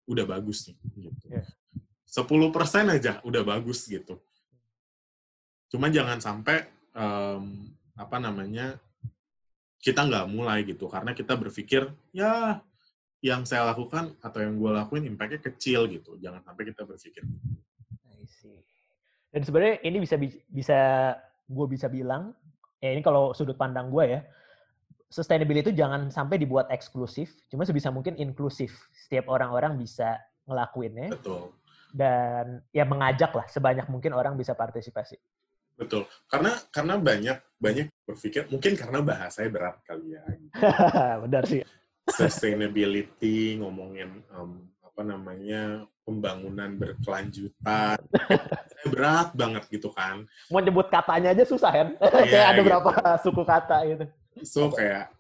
udah 0.07 0.25
bagus 0.27 0.71
nih 0.71 0.77
gitu. 1.11 1.27
Yeah. 1.31 1.47
10% 2.09 2.95
aja 2.95 3.21
udah 3.23 3.43
bagus 3.45 3.85
gitu. 3.87 4.17
Cuma 5.69 5.93
jangan 5.93 6.19
sampai 6.19 6.65
um, 6.97 7.69
apa 7.93 8.17
namanya 8.17 8.81
kita 9.79 10.09
nggak 10.09 10.27
mulai 10.33 10.65
gitu 10.65 10.89
karena 10.89 11.13
kita 11.13 11.37
berpikir 11.37 11.87
ya 12.11 12.65
yang 13.21 13.45
saya 13.45 13.69
lakukan 13.69 14.15
atau 14.23 14.39
yang 14.41 14.57
gue 14.57 14.71
lakuin 14.73 15.05
impactnya 15.07 15.45
kecil 15.45 15.91
gitu. 15.93 16.17
Jangan 16.23 16.41
sampai 16.41 16.65
kita 16.73 16.83
berpikir. 16.89 17.23
Dan 19.29 19.43
sebenarnya 19.45 19.77
ini 19.85 19.99
bisa 20.01 20.17
bisa 20.49 20.81
gue 21.49 21.67
bisa 21.69 21.89
bilang 21.89 22.33
ya 22.81 22.93
ini 22.93 23.05
kalau 23.05 23.33
sudut 23.37 23.57
pandang 23.57 23.93
gue 23.93 24.05
ya 24.05 24.21
sustainability 25.09 25.73
itu 25.73 25.75
jangan 25.77 26.13
sampai 26.13 26.37
dibuat 26.37 26.69
eksklusif, 26.69 27.33
cuma 27.49 27.65
sebisa 27.65 27.89
mungkin 27.89 28.15
inklusif. 28.21 28.73
Setiap 28.93 29.33
orang-orang 29.33 29.81
bisa 29.81 30.21
ngelakuinnya. 30.45 31.17
Betul. 31.17 31.53
Dan 31.89 32.61
ya 32.69 32.85
mengajak 32.85 33.33
lah 33.33 33.49
sebanyak 33.49 33.89
mungkin 33.89 34.13
orang 34.13 34.37
bisa 34.37 34.53
partisipasi. 34.53 35.17
Betul. 35.81 36.05
Karena 36.29 36.53
karena 36.69 37.01
banyak 37.01 37.39
banyak 37.57 37.87
berpikir 38.05 38.45
mungkin 38.53 38.77
karena 38.77 39.01
bahasanya 39.01 39.51
berat 39.51 39.77
kali 39.89 40.13
ya. 40.13 40.23
Benar 41.25 41.43
sih. 41.49 41.65
Sustainability 42.09 43.57
ngomongin 43.61 44.21
um, 44.37 44.69
apa 44.85 45.01
namanya 45.05 45.87
pembangunan 46.05 46.77
berkelanjutan 46.81 48.01
berat 48.87 49.35
banget 49.35 49.65
gitu 49.73 49.91
kan. 49.91 50.23
Mau 50.53 50.63
nyebut 50.63 50.87
katanya 50.87 51.35
aja 51.35 51.43
susah 51.43 51.71
kan? 51.75 51.89
Yeah, 51.99 52.27
kayak 52.33 52.47
ada 52.47 52.61
gitu. 52.63 52.67
berapa 52.71 52.91
suku 53.25 53.43
kata 53.43 53.77
gitu. 53.91 54.05
So 54.47 54.71
kayak 54.71 55.11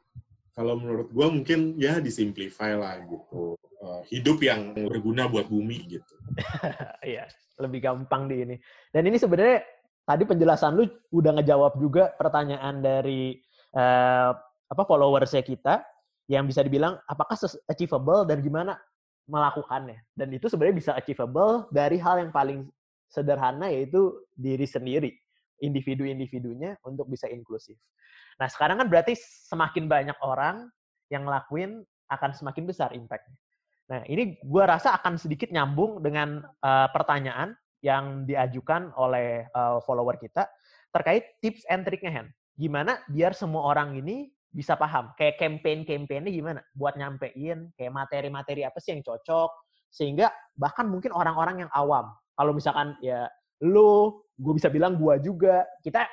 kalau 0.54 0.78
menurut 0.78 1.10
gue 1.10 1.26
mungkin 1.26 1.74
ya 1.78 1.98
disimplify 1.98 2.78
lah 2.78 3.02
gitu. 3.02 3.58
Uh, 3.78 4.02
hidup 4.10 4.42
yang 4.42 4.74
berguna 4.74 5.30
buat 5.30 5.46
bumi 5.46 5.98
gitu. 5.98 6.14
Iya 7.06 7.30
lebih 7.58 7.82
gampang 7.82 8.30
di 8.30 8.36
ini. 8.46 8.56
Dan 8.94 9.10
ini 9.10 9.18
sebenarnya 9.18 9.66
tadi 10.06 10.22
penjelasan 10.24 10.78
lu 10.78 10.86
udah 11.12 11.38
ngejawab 11.38 11.76
juga 11.82 12.14
pertanyaan 12.14 12.80
dari 12.80 13.36
uh, 13.74 14.30
apa 14.68 14.82
followersnya 14.86 15.42
kita 15.42 15.82
yang 16.30 16.46
bisa 16.46 16.62
dibilang 16.62 16.96
apakah 17.08 17.34
achievable 17.68 18.24
dan 18.24 18.40
gimana 18.40 18.78
melakukannya. 19.28 20.00
Dan 20.14 20.32
itu 20.32 20.48
sebenarnya 20.48 20.76
bisa 20.76 20.92
achievable 20.96 21.68
dari 21.68 22.00
hal 22.00 22.22
yang 22.22 22.32
paling 22.32 22.64
sederhana 23.08 23.72
yaitu 23.72 24.12
diri 24.36 24.68
sendiri, 24.68 25.10
individu-individunya 25.64 26.76
untuk 26.84 27.08
bisa 27.08 27.26
inklusif. 27.26 27.74
Nah 28.38 28.46
sekarang 28.46 28.78
kan 28.78 28.88
berarti 28.88 29.18
semakin 29.18 29.90
banyak 29.90 30.18
orang 30.22 30.70
yang 31.10 31.26
ngelakuin 31.26 31.82
akan 32.08 32.30
semakin 32.32 32.64
besar 32.68 32.92
impact-nya. 32.94 33.36
Nah 33.88 34.00
ini 34.06 34.36
gue 34.38 34.64
rasa 34.64 34.94
akan 35.00 35.16
sedikit 35.16 35.48
nyambung 35.48 36.04
dengan 36.04 36.44
uh, 36.60 36.88
pertanyaan 36.92 37.56
yang 37.80 38.28
diajukan 38.28 38.92
oleh 38.94 39.48
uh, 39.56 39.80
follower 39.82 40.20
kita 40.20 40.44
terkait 40.92 41.40
tips 41.40 41.64
and 41.72 41.88
triknya 41.88 42.12
Hen. 42.12 42.26
Gimana 42.58 43.00
biar 43.08 43.32
semua 43.32 43.70
orang 43.70 43.96
ini 43.96 44.28
bisa 44.48 44.74
paham 44.74 45.12
kayak 45.14 45.36
campaign-campaignnya 45.36 46.32
gimana 46.32 46.60
buat 46.72 46.96
nyampein 46.96 47.68
kayak 47.76 47.92
materi-materi 47.92 48.64
apa 48.64 48.80
sih 48.80 48.96
yang 48.96 49.04
cocok 49.04 49.50
sehingga 49.92 50.32
bahkan 50.56 50.88
mungkin 50.88 51.12
orang-orang 51.12 51.68
yang 51.68 51.70
awam 51.76 52.08
kalau 52.38 52.54
misalkan 52.54 52.94
ya 53.02 53.26
lu 53.66 54.22
gue 54.38 54.54
bisa 54.54 54.70
bilang 54.70 54.94
gue 54.94 55.14
juga. 55.18 55.66
Kita 55.82 56.06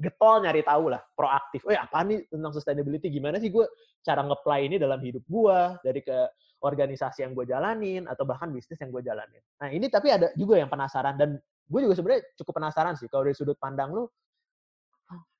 getol 0.00 0.40
nyari 0.48 0.64
tahu 0.64 0.88
lah 0.88 1.04
proaktif. 1.12 1.68
Ya 1.68 1.84
apa 1.84 2.00
nih 2.00 2.24
tentang 2.32 2.52
sustainability? 2.56 3.12
Gimana 3.12 3.36
sih 3.36 3.52
gue 3.52 3.68
cara 4.00 4.24
ngeplay 4.24 4.72
ini 4.72 4.80
dalam 4.80 4.96
hidup 5.04 5.20
gue 5.28 5.58
dari 5.84 6.00
ke 6.00 6.16
organisasi 6.64 7.28
yang 7.28 7.36
gue 7.36 7.44
jalanin 7.44 8.08
atau 8.08 8.24
bahkan 8.24 8.48
bisnis 8.48 8.80
yang 8.80 8.88
gue 8.88 9.04
jalanin? 9.04 9.44
Nah 9.60 9.68
ini 9.68 9.92
tapi 9.92 10.08
ada 10.08 10.32
juga 10.32 10.56
yang 10.56 10.72
penasaran 10.72 11.20
dan 11.20 11.36
gue 11.68 11.80
juga 11.84 11.94
sebenarnya 12.00 12.24
cukup 12.40 12.52
penasaran 12.56 12.96
sih 12.96 13.08
kalau 13.12 13.28
dari 13.28 13.36
sudut 13.36 13.60
pandang 13.60 13.92
lu 13.92 14.08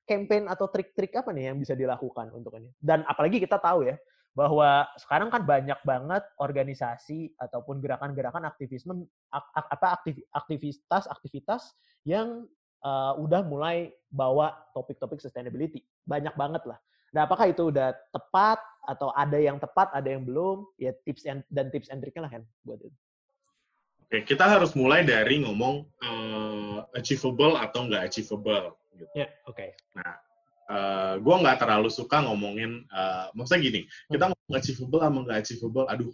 campaign 0.05 0.45
atau 0.45 0.69
trik-trik 0.69 1.17
apa 1.17 1.33
nih 1.33 1.49
yang 1.49 1.57
bisa 1.57 1.73
dilakukan 1.73 2.29
untuk 2.29 2.53
ini? 2.61 2.69
Dan 2.77 3.01
apalagi 3.09 3.41
kita 3.41 3.57
tahu 3.57 3.89
ya 3.89 3.97
bahwa 4.35 4.83
sekarang 4.99 5.31
kan 5.31 5.47
banyak 5.47 5.79
banget 5.87 6.23
organisasi 6.37 7.31
ataupun 7.39 7.79
gerakan-gerakan 7.79 8.43
aktivisme 8.43 9.07
apa 9.31 9.95
aktiv, 9.95 10.19
aktivitas 10.35 11.07
aktivitas 11.07 11.71
yang 12.03 12.43
uh, 12.83 13.15
udah 13.15 13.41
mulai 13.47 13.95
bawa 14.11 14.51
topik-topik 14.75 15.23
sustainability 15.23 15.87
banyak 16.03 16.35
banget 16.35 16.67
lah. 16.67 16.77
Nah, 17.15 17.23
apakah 17.23 17.47
itu 17.47 17.71
udah 17.71 17.95
tepat 18.11 18.59
atau 18.83 19.15
ada 19.15 19.39
yang 19.39 19.55
tepat, 19.55 19.87
ada 19.95 20.11
yang 20.11 20.27
belum? 20.27 20.67
Ya 20.75 20.91
tips 21.07 21.23
and, 21.23 21.47
dan 21.47 21.71
tips 21.71 21.87
and 21.87 22.03
triknya 22.03 22.27
lah 22.27 22.31
kan 22.35 22.43
buat 22.67 22.83
itu. 22.83 22.99
Oke, 24.05 24.35
kita 24.35 24.45
harus 24.45 24.75
mulai 24.75 25.07
dari 25.07 25.41
ngomong 25.41 25.87
uh, 26.03 26.83
achievable 26.91 27.55
atau 27.55 27.87
nggak 27.87 28.03
achievable 28.03 28.75
gitu. 28.91 29.07
Ya, 29.15 29.25
yeah, 29.25 29.29
oke. 29.47 29.55
Okay. 29.55 29.69
Nah, 29.95 30.13
uh, 30.69 30.75
eh, 30.75 31.13
gue 31.21 31.35
nggak 31.35 31.57
terlalu 31.61 31.89
suka 31.89 32.21
ngomongin, 32.25 32.85
uh, 32.89 33.29
maksudnya 33.37 33.61
gini, 33.61 33.81
kita 34.09 34.25
hmm. 34.29 34.33
ngomong 34.33 34.55
achievable 34.57 35.01
sama 35.01 35.19
nggak 35.25 35.39
achievable, 35.41 35.85
aduh, 35.87 36.11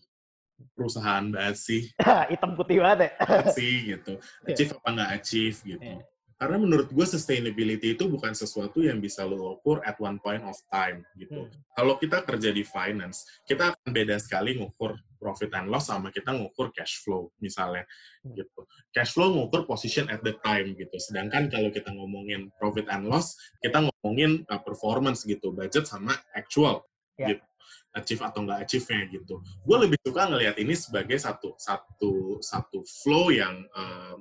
perusahaan 0.78 1.26
banget 1.32 1.58
sih. 1.58 1.82
Hitam 2.32 2.54
putih 2.54 2.84
banget 2.84 3.12
ya. 3.12 3.12
sih 3.54 3.98
gitu. 3.98 4.14
Ya. 4.46 4.54
Achieve 4.58 4.72
apa 4.78 4.90
nggak 4.94 5.12
achieve 5.22 5.58
gitu. 5.64 5.86
Yeah. 5.86 6.02
Karena 6.42 6.58
menurut 6.58 6.90
gue 6.90 7.06
sustainability 7.06 7.94
itu 7.94 8.10
bukan 8.10 8.34
sesuatu 8.34 8.82
yang 8.82 8.98
bisa 8.98 9.22
lo 9.22 9.62
ukur 9.62 9.78
at 9.86 10.02
one 10.02 10.18
point 10.18 10.42
of 10.42 10.58
time 10.74 11.06
gitu. 11.14 11.46
Hmm. 11.46 11.54
Kalau 11.78 12.02
kita 12.02 12.26
kerja 12.26 12.50
di 12.50 12.66
finance, 12.66 13.30
kita 13.46 13.78
akan 13.78 13.90
beda 13.94 14.18
sekali 14.18 14.58
ngukur 14.58 14.98
profit 15.22 15.54
and 15.54 15.70
loss 15.70 15.94
sama 15.94 16.10
kita 16.10 16.34
ngukur 16.34 16.74
cash 16.74 17.06
flow 17.06 17.30
misalnya 17.38 17.86
hmm. 18.26 18.34
gitu. 18.34 18.66
Cash 18.90 19.14
flow 19.14 19.30
ngukur 19.30 19.70
position 19.70 20.10
at 20.10 20.26
the 20.26 20.34
time 20.42 20.74
gitu. 20.74 20.98
Sedangkan 20.98 21.54
kalau 21.54 21.70
kita 21.70 21.94
ngomongin 21.94 22.50
profit 22.58 22.90
and 22.90 23.06
loss, 23.06 23.38
kita 23.62 23.86
ngomongin 23.86 24.42
uh, 24.50 24.58
performance 24.58 25.22
gitu, 25.22 25.54
budget 25.54 25.86
sama 25.86 26.18
actual 26.34 26.82
yeah. 27.22 27.38
gitu 27.38 27.46
achieve 27.92 28.24
atau 28.24 28.40
nggak 28.48 28.60
achieve-nya 28.64 29.02
gitu. 29.12 29.44
Gue 29.68 29.78
lebih 29.88 30.00
suka 30.00 30.32
ngelihat 30.32 30.56
ini 30.64 30.74
sebagai 30.80 31.20
satu 31.20 31.60
satu 31.60 32.40
satu 32.40 32.80
flow 32.88 33.36
yang 33.36 33.68
uh, 33.76 34.16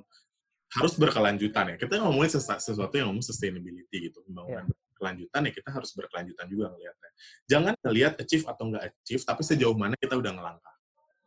harus 0.79 0.93
berkelanjutan 0.99 1.75
ya. 1.75 1.75
Kita 1.79 2.03
ngomongin 2.03 2.31
sesuatu 2.35 2.91
yang 2.95 3.11
ngomong 3.11 3.23
sustainability 3.23 4.11
gitu, 4.11 4.23
pembangunan 4.27 4.67
yeah. 4.67 4.79
berkelanjutan 4.95 5.41
ya 5.47 5.51
kita 5.55 5.69
harus 5.71 5.89
berkelanjutan 5.95 6.45
juga 6.51 6.65
ngelihatnya. 6.71 7.09
Jangan 7.47 7.73
ngelihat 7.83 8.13
achieve 8.19 8.45
atau 8.47 8.63
nggak 8.71 8.83
achieve, 8.91 9.23
tapi 9.23 9.41
sejauh 9.43 9.75
mana 9.75 9.95
kita 9.99 10.15
udah 10.19 10.31
ngelangkah. 10.35 10.75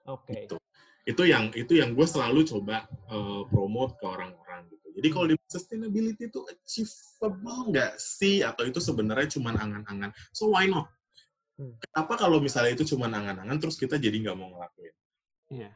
Oke. 0.09 0.33
Okay. 0.33 0.41
Gitu. 0.45 0.57
Itu 1.05 1.23
yang 1.29 1.53
itu 1.53 1.73
yang 1.77 1.93
gue 1.93 2.07
selalu 2.09 2.49
coba 2.49 2.89
uh, 3.13 3.45
promote 3.49 4.01
ke 4.01 4.05
orang-orang 4.09 4.69
gitu. 4.73 4.89
Jadi 4.95 5.09
kalau 5.13 5.27
di 5.29 5.37
sustainability 5.45 6.33
itu 6.33 6.41
achievable 6.49 7.61
nggak 7.75 7.93
sih 8.01 8.41
atau 8.41 8.65
itu 8.65 8.81
sebenarnya 8.81 9.29
cuma 9.37 9.53
angan-angan? 9.53 10.15
So 10.33 10.53
why 10.53 10.69
not? 10.69 10.89
Hmm. 11.55 11.77
Kenapa 11.79 12.19
kalau 12.19 12.41
misalnya 12.41 12.75
itu 12.75 12.89
cuma 12.97 13.07
angan-angan 13.07 13.59
terus 13.61 13.77
kita 13.77 14.01
jadi 14.01 14.17
nggak 14.17 14.37
mau 14.37 14.49
ngelakuin? 14.55 14.95
Iya. 15.53 15.71
Yeah. 15.71 15.73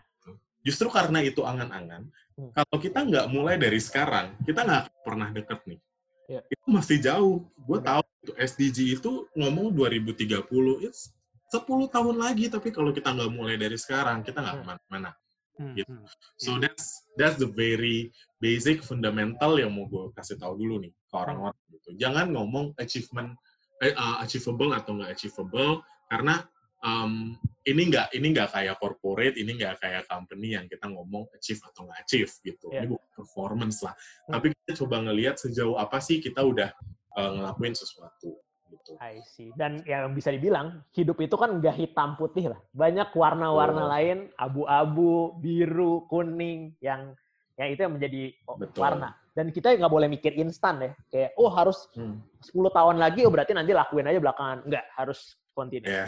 Justru 0.66 0.90
karena 0.90 1.22
itu 1.22 1.46
angan-angan, 1.46 2.10
hmm. 2.36 2.50
kalau 2.52 2.76
kita 2.82 3.00
nggak 3.06 3.26
mulai 3.30 3.56
dari 3.56 3.78
sekarang, 3.78 4.34
kita 4.42 4.66
nggak 4.66 4.84
pernah 5.06 5.30
deket 5.30 5.60
nih. 5.64 5.80
Yeah. 6.28 6.42
Itu 6.50 6.66
masih 6.68 6.98
jauh. 7.00 7.46
Gue 7.56 7.78
okay. 7.80 7.88
tahu 7.88 8.02
itu 8.26 8.32
SDG 8.36 8.78
itu 9.00 9.12
ngomong 9.38 9.72
2030, 9.72 10.84
it's 10.84 11.14
10 11.48 11.64
tahun 11.88 12.16
lagi, 12.20 12.52
tapi 12.52 12.68
kalau 12.68 12.92
kita 12.92 13.16
nggak 13.16 13.32
mulai 13.32 13.56
dari 13.56 13.80
sekarang, 13.80 14.20
kita 14.20 14.44
nggak 14.44 14.56
hmm. 14.60 14.64
ke 14.64 14.68
mana-mana. 14.68 15.10
Hmm. 15.58 15.74
Gitu. 15.74 15.90
Hmm. 15.90 16.06
So 16.38 16.50
that's 16.62 17.08
that's 17.18 17.36
the 17.40 17.50
very 17.50 18.14
basic 18.38 18.84
fundamental 18.86 19.58
yang 19.58 19.74
mau 19.74 19.90
gue 19.90 20.14
kasih 20.14 20.38
tahu 20.38 20.54
dulu 20.54 20.86
nih 20.86 20.92
ke 20.94 21.14
orang-orang 21.16 21.58
gitu. 21.74 21.90
Jangan 21.98 22.30
ngomong 22.30 22.78
achievement 22.78 23.34
eh, 23.82 23.90
uh, 23.96 24.22
achievable 24.22 24.70
atau 24.70 24.94
nggak 24.94 25.10
achievable 25.18 25.82
karena 26.06 26.46
um, 26.84 27.34
ini 27.66 27.90
nggak 27.90 28.14
ini 28.14 28.26
nggak 28.32 28.48
kayak 28.54 28.76
corporate, 28.78 29.36
ini 29.36 29.58
nggak 29.58 29.82
kayak 29.82 30.04
company 30.06 30.54
yang 30.54 30.64
kita 30.70 30.86
ngomong 30.86 31.26
achieve 31.34 31.60
atau 31.66 31.90
nggak 31.90 32.00
achieve 32.06 32.32
gitu. 32.46 32.66
Yeah. 32.70 32.86
Ini 32.86 32.94
bukan 32.94 33.10
performance 33.18 33.82
lah. 33.82 33.94
Hmm. 34.28 34.38
Tapi 34.38 34.46
kita 34.54 34.72
coba 34.84 34.96
ngelihat 35.02 35.36
sejauh 35.42 35.74
apa 35.74 35.98
sih 35.98 36.22
kita 36.22 36.44
udah 36.44 36.70
uh, 37.18 37.30
ngelakuin 37.34 37.74
sesuatu. 37.74 38.38
Gitu. 38.88 39.00
I 39.04 39.20
see. 39.20 39.48
Dan 39.52 39.84
yang 39.84 40.16
bisa 40.16 40.32
dibilang 40.32 40.80
hidup 40.96 41.20
itu 41.20 41.36
kan 41.36 41.60
nggak 41.60 41.76
hitam 41.76 42.16
putih 42.16 42.56
lah. 42.56 42.60
Banyak 42.72 43.12
warna-warna 43.12 43.82
oh. 43.84 43.90
lain, 43.92 44.18
abu-abu, 44.40 45.36
biru, 45.36 46.08
kuning, 46.08 46.72
yang 46.80 47.12
yang 47.58 47.68
itu 47.74 47.80
yang 47.84 47.94
menjadi 47.98 48.22
Betul. 48.56 48.80
warna. 48.80 49.12
Dan 49.36 49.52
kita 49.52 49.74
nggak 49.76 49.92
boleh 49.92 50.08
mikir 50.08 50.34
instan 50.40 50.82
ya. 50.82 50.90
Kayak, 51.12 51.30
oh 51.36 51.50
harus 51.52 51.86
hmm. 51.94 52.18
10 52.42 52.54
tahun 52.72 52.96
lagi, 52.98 53.22
oh 53.28 53.30
berarti 53.30 53.52
nanti 53.54 53.76
lakuin 53.76 54.08
aja 54.08 54.18
belakangan. 54.18 54.58
Nggak, 54.66 54.84
harus 54.96 55.38
continue. 55.58 55.90
Yeah. 55.90 56.06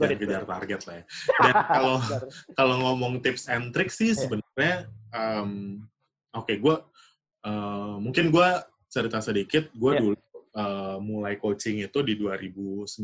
Dan 0.00 0.16
kejar 0.16 0.44
target 0.48 0.80
lah 0.88 0.94
ya. 1.00 1.04
Dan 1.44 1.54
kalau 1.68 1.96
kalau 2.56 2.74
ngomong 2.88 3.20
tips 3.20 3.48
and 3.52 3.70
tricks 3.72 4.00
sih 4.00 4.12
yeah. 4.12 4.20
sebenarnya, 4.20 4.74
um, 5.12 5.84
oke, 6.32 6.48
okay, 6.48 6.56
gue 6.56 6.76
uh, 7.44 7.96
mungkin 8.00 8.32
gue 8.32 8.48
cerita 8.88 9.20
sedikit. 9.20 9.68
Gue 9.76 9.92
yeah. 9.96 10.00
dulu 10.00 10.16
uh, 10.58 10.98
mulai 10.98 11.38
coaching 11.38 11.86
itu 11.86 11.98
di 12.02 12.18
2019 12.18 12.98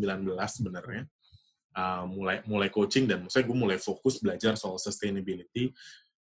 sebenarnya. 0.50 1.06
Uh, 1.74 2.06
mulai 2.06 2.38
mulai 2.46 2.70
coaching 2.70 3.06
dan 3.10 3.26
maksudnya 3.26 3.50
gue 3.50 3.58
mulai 3.58 3.78
fokus 3.78 4.18
belajar 4.18 4.58
soal 4.58 4.78
sustainability. 4.78 5.70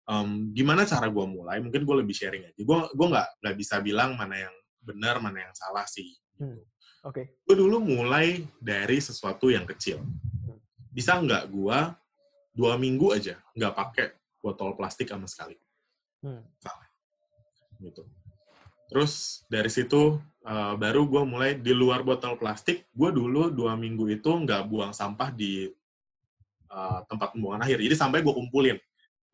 Um, 0.08 0.52
gimana 0.56 0.88
cara 0.88 1.08
gue 1.08 1.26
mulai? 1.28 1.60
Mungkin 1.60 1.84
gue 1.84 1.96
lebih 2.00 2.16
sharing 2.16 2.48
aja. 2.48 2.60
Gue 2.64 2.78
gue 2.88 3.06
nggak 3.12 3.28
nggak 3.44 3.56
bisa 3.56 3.80
bilang 3.84 4.16
mana 4.16 4.48
yang 4.48 4.54
benar 4.80 5.20
mana 5.20 5.44
yang 5.44 5.54
salah 5.56 5.84
sih. 5.84 6.16
Gitu. 6.16 6.48
Hmm 6.48 6.60
Oke. 7.06 7.22
Okay. 7.22 7.24
Gue 7.46 7.56
dulu 7.56 7.78
mulai 7.78 8.42
dari 8.58 8.98
sesuatu 8.98 9.48
yang 9.54 9.62
kecil. 9.68 10.02
Bisa 10.90 11.14
nggak 11.14 11.46
gue 11.46 11.78
dua 12.58 12.74
minggu 12.74 13.14
aja 13.14 13.38
nggak 13.54 13.74
pakai 13.74 14.06
botol 14.42 14.74
plastik 14.74 15.06
sama 15.06 15.30
sekali. 15.30 15.54
Hmm. 16.26 16.42
Gitu. 17.78 18.02
Terus 18.90 19.44
dari 19.46 19.70
situ 19.70 20.18
uh, 20.48 20.74
baru 20.80 21.04
gue 21.04 21.22
mulai 21.28 21.50
di 21.60 21.76
luar 21.76 22.00
botol 22.00 22.40
plastik, 22.40 22.88
gue 22.96 23.10
dulu 23.12 23.52
dua 23.52 23.76
minggu 23.76 24.08
itu 24.08 24.32
nggak 24.32 24.64
buang 24.66 24.96
sampah 24.96 25.28
di 25.28 25.68
uh, 26.72 27.04
tempat 27.04 27.36
pembuangan 27.36 27.68
akhir. 27.68 27.84
Jadi 27.84 27.94
sampai 27.94 28.24
gue 28.24 28.32
kumpulin. 28.32 28.80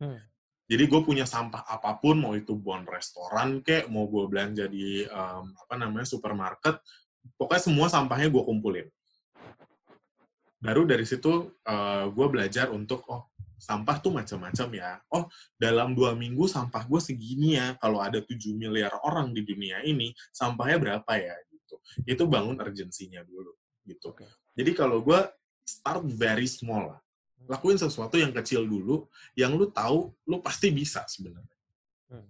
Hmm. 0.03 0.19
Jadi 0.65 0.83
gue 0.89 1.01
punya 1.05 1.29
sampah 1.29 1.61
apa 1.61 2.01
pun, 2.01 2.17
mau 2.17 2.33
itu 2.33 2.57
buang 2.57 2.89
restoran 2.89 3.61
kek, 3.61 3.85
mau 3.87 4.09
gue 4.09 4.25
belanja 4.25 4.65
di 4.65 5.05
um, 5.05 5.53
apa 5.53 5.73
namanya 5.77 6.09
supermarket, 6.09 6.81
pokoknya 7.37 7.63
semua 7.69 7.87
sampahnya 7.87 8.33
gue 8.33 8.43
kumpulin. 8.43 8.87
Baru 10.57 10.89
dari 10.89 11.05
situ 11.05 11.53
uh, 11.69 12.05
gue 12.09 12.27
belajar 12.33 12.73
untuk 12.73 13.05
oh 13.05 13.29
sampah 13.65 13.97
tuh 13.97 14.13
macam-macam 14.13 14.67
ya. 14.77 15.01
Oh, 15.09 15.25
dalam 15.57 15.97
dua 15.97 16.13
minggu 16.13 16.45
sampah 16.45 16.85
gue 16.85 17.01
segini 17.01 17.57
ya. 17.57 17.73
Kalau 17.81 17.97
ada 17.97 18.21
7 18.21 18.53
miliar 18.53 18.93
orang 19.01 19.33
di 19.33 19.41
dunia 19.41 19.81
ini, 19.81 20.13
sampahnya 20.29 20.77
berapa 20.77 21.11
ya? 21.17 21.33
Gitu. 21.49 21.75
Itu 22.05 22.23
bangun 22.29 22.61
urgensinya 22.61 23.25
dulu. 23.25 23.57
gitu. 23.85 24.13
Okay. 24.13 24.29
Jadi 24.57 24.71
kalau 24.73 25.01
gue 25.01 25.17
start 25.65 26.05
very 26.05 26.45
small 26.45 26.93
lah. 26.93 27.01
Lakuin 27.45 27.77
sesuatu 27.77 28.17
yang 28.17 28.33
kecil 28.33 28.65
dulu, 28.65 29.05
yang 29.37 29.53
lu 29.53 29.69
tahu 29.69 30.09
lu 30.25 30.41
pasti 30.41 30.73
bisa 30.73 31.05
sebenarnya. 31.05 31.57
Hmm. 32.09 32.29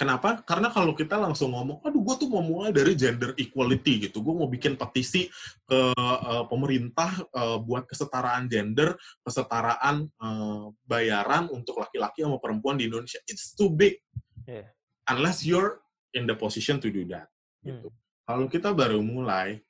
Kenapa? 0.00 0.40
Karena 0.48 0.72
kalau 0.72 0.96
kita 0.96 1.20
langsung 1.20 1.52
ngomong, 1.52 1.84
aduh 1.84 2.00
gue 2.00 2.24
tuh 2.24 2.28
mau 2.32 2.40
mulai 2.40 2.72
dari 2.72 2.96
gender 2.96 3.36
equality 3.36 4.08
gitu, 4.08 4.24
gue 4.24 4.32
mau 4.32 4.48
bikin 4.48 4.72
petisi 4.72 5.28
ke 5.68 5.92
uh, 5.92 6.48
pemerintah 6.48 7.20
uh, 7.36 7.60
buat 7.60 7.84
kesetaraan 7.84 8.48
gender, 8.48 8.96
kesetaraan 9.20 10.08
uh, 10.16 10.72
bayaran 10.88 11.52
untuk 11.52 11.84
laki-laki 11.84 12.24
sama 12.24 12.40
perempuan 12.40 12.80
di 12.80 12.88
Indonesia. 12.88 13.20
It's 13.28 13.52
too 13.52 13.68
big. 13.68 14.00
Yeah. 14.48 14.72
Unless 15.04 15.44
you're 15.44 15.84
in 16.16 16.24
the 16.24 16.32
position 16.32 16.80
to 16.80 16.88
do 16.88 17.04
that. 17.12 17.28
Gitu. 17.60 17.92
Hmm. 17.92 17.96
Kalau 18.24 18.48
kita 18.48 18.72
baru 18.72 19.04
mulai, 19.04 19.60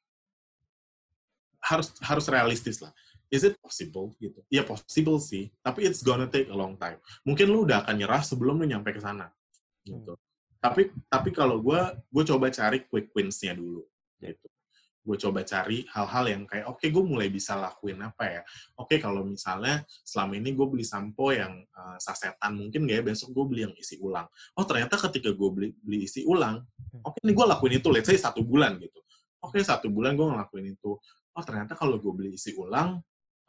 harus 1.59 1.91
harus 2.07 2.31
realistis 2.31 2.79
lah. 2.79 2.95
Is 3.35 3.43
it 3.43 3.59
possible 3.59 4.15
gitu? 4.23 4.47
Ya 4.47 4.63
possible 4.63 5.19
sih, 5.19 5.51
tapi 5.59 5.91
it's 5.91 6.07
gonna 6.07 6.31
take 6.31 6.47
a 6.47 6.55
long 6.55 6.79
time. 6.79 7.03
Mungkin 7.27 7.51
lu 7.51 7.67
udah 7.67 7.83
akan 7.83 7.99
nyerah 7.99 8.23
sebelum 8.23 8.63
lu 8.63 8.71
nyampe 8.71 8.95
ke 8.95 9.03
sana 9.03 9.27
gitu. 9.91 10.13
Hmm. 10.15 10.23
Tapi 10.61 10.83
tapi 11.09 11.31
kalau 11.33 11.59
gue 11.59 11.81
gue 12.13 12.25
coba 12.29 12.47
cari 12.53 12.85
quick 12.87 13.11
wins-nya 13.17 13.57
dulu 13.57 13.83
gitu. 14.21 14.47
Gue 15.01 15.17
coba 15.17 15.41
cari 15.43 15.89
hal-hal 15.89 16.25
yang 16.29 16.43
kayak 16.45 16.69
oke 16.69 16.77
okay, 16.77 16.93
gue 16.93 17.01
mulai 17.01 17.33
bisa 17.33 17.57
lakuin 17.57 17.99
apa 18.05 18.25
ya. 18.29 18.43
Oke 18.77 18.95
okay, 18.95 18.99
kalau 19.01 19.25
misalnya 19.25 19.81
selama 20.05 20.37
ini 20.37 20.53
gue 20.53 20.67
beli 20.69 20.85
sampo 20.85 21.33
yang 21.33 21.65
uh, 21.73 21.97
sasetan 21.97 22.53
mungkin 22.53 22.85
gak 22.85 22.97
ya 23.01 23.03
besok 23.03 23.33
gue 23.33 23.45
beli 23.49 23.61
yang 23.65 23.75
isi 23.81 23.97
ulang. 23.99 24.29
Oh 24.55 24.65
ternyata 24.69 25.01
ketika 25.09 25.33
gue 25.33 25.51
beli 25.51 25.69
beli 25.81 26.05
isi 26.05 26.23
ulang, 26.29 26.61
hmm. 26.61 27.03
oke 27.03 27.17
okay, 27.17 27.21
ini 27.25 27.33
gue 27.33 27.47
lakuin 27.49 27.75
itu 27.81 27.89
let's 27.89 28.07
say 28.07 28.21
satu 28.21 28.45
bulan 28.45 28.77
gitu. 28.77 29.01
Oke 29.41 29.57
okay, 29.57 29.63
satu 29.65 29.89
bulan 29.89 30.13
gue 30.13 30.29
ngelakuin 30.29 30.77
itu. 30.77 31.01
Oh 31.33 31.43
ternyata 31.47 31.73
kalau 31.73 31.97
gue 31.97 32.13
beli 32.13 32.37
isi 32.37 32.53
ulang 32.53 33.01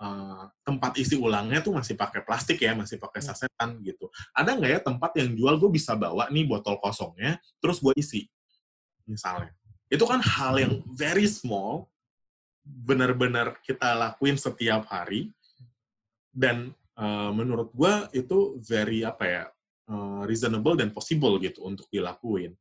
uh, 0.02 0.50
tempat 0.66 0.98
isi 0.98 1.14
ulangnya 1.16 1.62
tuh 1.62 1.78
masih 1.78 1.94
pakai 1.94 2.26
plastik 2.26 2.58
ya, 2.58 2.74
masih 2.74 2.98
pakai 2.98 3.22
hmm. 3.22 3.28
sasetan 3.30 3.78
gitu. 3.86 4.10
Ada 4.34 4.58
nggak 4.58 4.72
ya 4.74 4.80
tempat 4.82 5.12
yang 5.22 5.30
jual 5.38 5.56
gue 5.62 5.70
bisa 5.70 5.94
bawa 5.94 6.28
nih 6.34 6.50
botol 6.50 6.82
kosongnya, 6.82 7.38
terus 7.62 7.78
gue 7.78 7.94
isi, 7.94 8.26
misalnya. 9.06 9.54
Itu 9.92 10.10
kan 10.10 10.20
hal 10.24 10.58
yang 10.58 10.74
very 10.90 11.30
small, 11.30 11.88
benar-benar 12.66 13.62
kita 13.62 13.94
lakuin 13.94 14.42
setiap 14.42 14.90
hari, 14.90 15.30
dan 16.34 16.74
uh, 16.98 17.30
menurut 17.30 17.70
gue 17.72 17.94
itu 18.18 18.58
very 18.66 19.06
apa 19.06 19.24
ya, 19.30 19.44
uh, 19.92 20.26
reasonable 20.26 20.74
dan 20.74 20.90
possible 20.90 21.38
gitu 21.38 21.62
untuk 21.68 21.86
dilakuin 21.94 22.58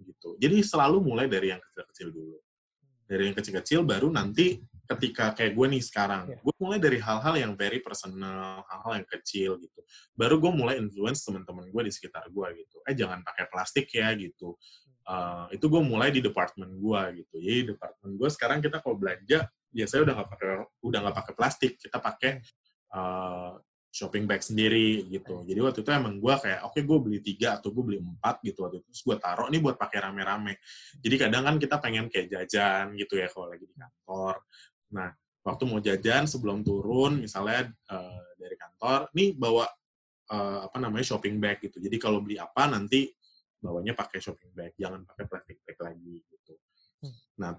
gitu. 0.00 0.32
Jadi 0.40 0.64
selalu 0.64 1.04
mulai 1.04 1.28
dari 1.28 1.52
yang 1.52 1.60
kecil-kecil 1.60 2.08
dulu. 2.08 2.40
Dari 3.04 3.22
yang 3.28 3.36
kecil-kecil 3.36 3.84
baru 3.84 4.08
nanti 4.08 4.56
ketika 4.90 5.30
kayak 5.38 5.54
gue 5.54 5.66
nih 5.70 5.82
sekarang, 5.86 6.34
yeah. 6.34 6.42
gue 6.42 6.54
mulai 6.58 6.82
dari 6.82 6.98
hal-hal 6.98 7.34
yang 7.38 7.52
very 7.54 7.78
personal, 7.78 8.66
hal-hal 8.66 8.92
yang 8.98 9.08
kecil 9.08 9.54
gitu. 9.62 9.80
Baru 10.18 10.42
gue 10.42 10.50
mulai 10.50 10.82
influence 10.82 11.22
teman-teman 11.22 11.70
gue 11.70 11.82
di 11.86 11.92
sekitar 11.94 12.26
gue 12.26 12.46
gitu. 12.58 12.82
Eh 12.90 12.94
jangan 12.98 13.22
pakai 13.22 13.46
plastik 13.46 13.86
ya 13.94 14.10
gitu. 14.18 14.58
Uh, 15.06 15.46
itu 15.54 15.66
gue 15.66 15.82
mulai 15.82 16.10
di 16.10 16.18
departemen 16.18 16.74
gue 16.74 17.22
gitu. 17.22 17.34
Jadi 17.38 17.74
departemen 17.74 18.18
gue 18.18 18.28
sekarang 18.30 18.58
kita 18.58 18.82
kalau 18.82 18.98
belanja 18.98 19.46
biasanya 19.70 20.02
udah 20.10 20.14
nggak 20.18 20.30
pakai 20.34 20.48
udah 20.82 20.98
nggak 21.06 21.16
pakai 21.22 21.34
plastik, 21.38 21.72
kita 21.78 21.98
pakai 22.02 22.32
uh, 22.94 23.54
shopping 23.90 24.24
bag 24.24 24.38
sendiri 24.38 25.02
gitu. 25.10 25.42
Jadi 25.42 25.58
waktu 25.58 25.82
itu 25.82 25.90
emang 25.90 26.22
gue 26.22 26.34
kayak 26.38 26.62
oke 26.62 26.78
okay, 26.78 26.82
gue 26.86 26.98
beli 27.02 27.18
tiga 27.18 27.58
atau 27.58 27.74
gue 27.74 27.82
beli 27.82 27.98
empat 27.98 28.38
gitu 28.46 28.62
waktu 28.62 28.78
itu. 28.78 28.86
Terus 28.94 29.02
gue 29.02 29.16
taruh 29.18 29.50
nih 29.50 29.58
buat 29.58 29.76
pakai 29.76 29.98
rame-rame. 29.98 30.62
Jadi 31.02 31.14
kadang 31.18 31.42
kan 31.42 31.56
kita 31.58 31.76
pengen 31.82 32.06
kayak 32.06 32.30
jajan 32.30 32.94
gitu 32.94 33.18
ya 33.18 33.26
kalau 33.26 33.50
lagi 33.50 33.66
di 33.66 33.74
kantor. 33.74 34.46
Nah, 34.90 35.10
waktu 35.46 35.62
mau 35.64 35.80
jajan 35.80 36.28
sebelum 36.28 36.60
turun, 36.60 37.24
misalnya 37.24 37.70
uh, 37.90 38.22
dari 38.36 38.56
kantor, 38.58 39.08
nih 39.16 39.32
bawa 39.34 39.66
uh, 40.30 40.58
apa 40.68 40.76
namanya 40.78 41.06
shopping 41.14 41.40
bag 41.40 41.62
gitu. 41.64 41.80
Jadi 41.80 41.96
kalau 41.96 42.20
beli 42.22 42.36
apa 42.36 42.70
nanti 42.70 43.10
bawanya 43.60 43.92
pakai 43.92 44.18
shopping 44.20 44.52
bag, 44.52 44.72
jangan 44.76 45.04
pakai 45.04 45.24
plastik 45.28 45.58
bag 45.64 45.78
lagi 45.80 46.16
gitu. 46.26 46.54
Hmm. 47.04 47.16
Nah, 47.40 47.52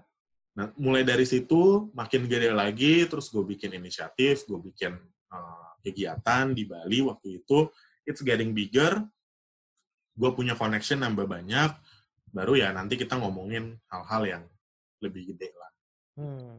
nah 0.52 0.66
mulai 0.76 1.02
dari 1.02 1.24
situ 1.24 1.90
makin 1.96 2.26
gede 2.26 2.50
lagi, 2.52 3.06
terus 3.06 3.30
gue 3.30 3.42
bikin 3.42 3.74
inisiatif, 3.74 4.46
gue 4.46 4.58
bikin 4.58 4.92
uh, 5.32 5.72
kegiatan 5.82 6.52
di 6.54 6.66
Bali 6.66 7.02
waktu 7.02 7.42
itu. 7.42 7.70
It's 8.02 8.18
getting 8.18 8.50
bigger, 8.50 8.98
gue 10.18 10.30
punya 10.34 10.58
connection 10.58 11.06
nambah 11.06 11.22
banyak, 11.22 11.70
baru 12.34 12.58
ya 12.58 12.74
nanti 12.74 12.98
kita 12.98 13.14
ngomongin 13.14 13.78
hal-hal 13.86 14.22
yang 14.26 14.44
lebih 14.98 15.34
gede 15.34 15.54
lah. 15.54 15.70
Hmm. 16.18 16.58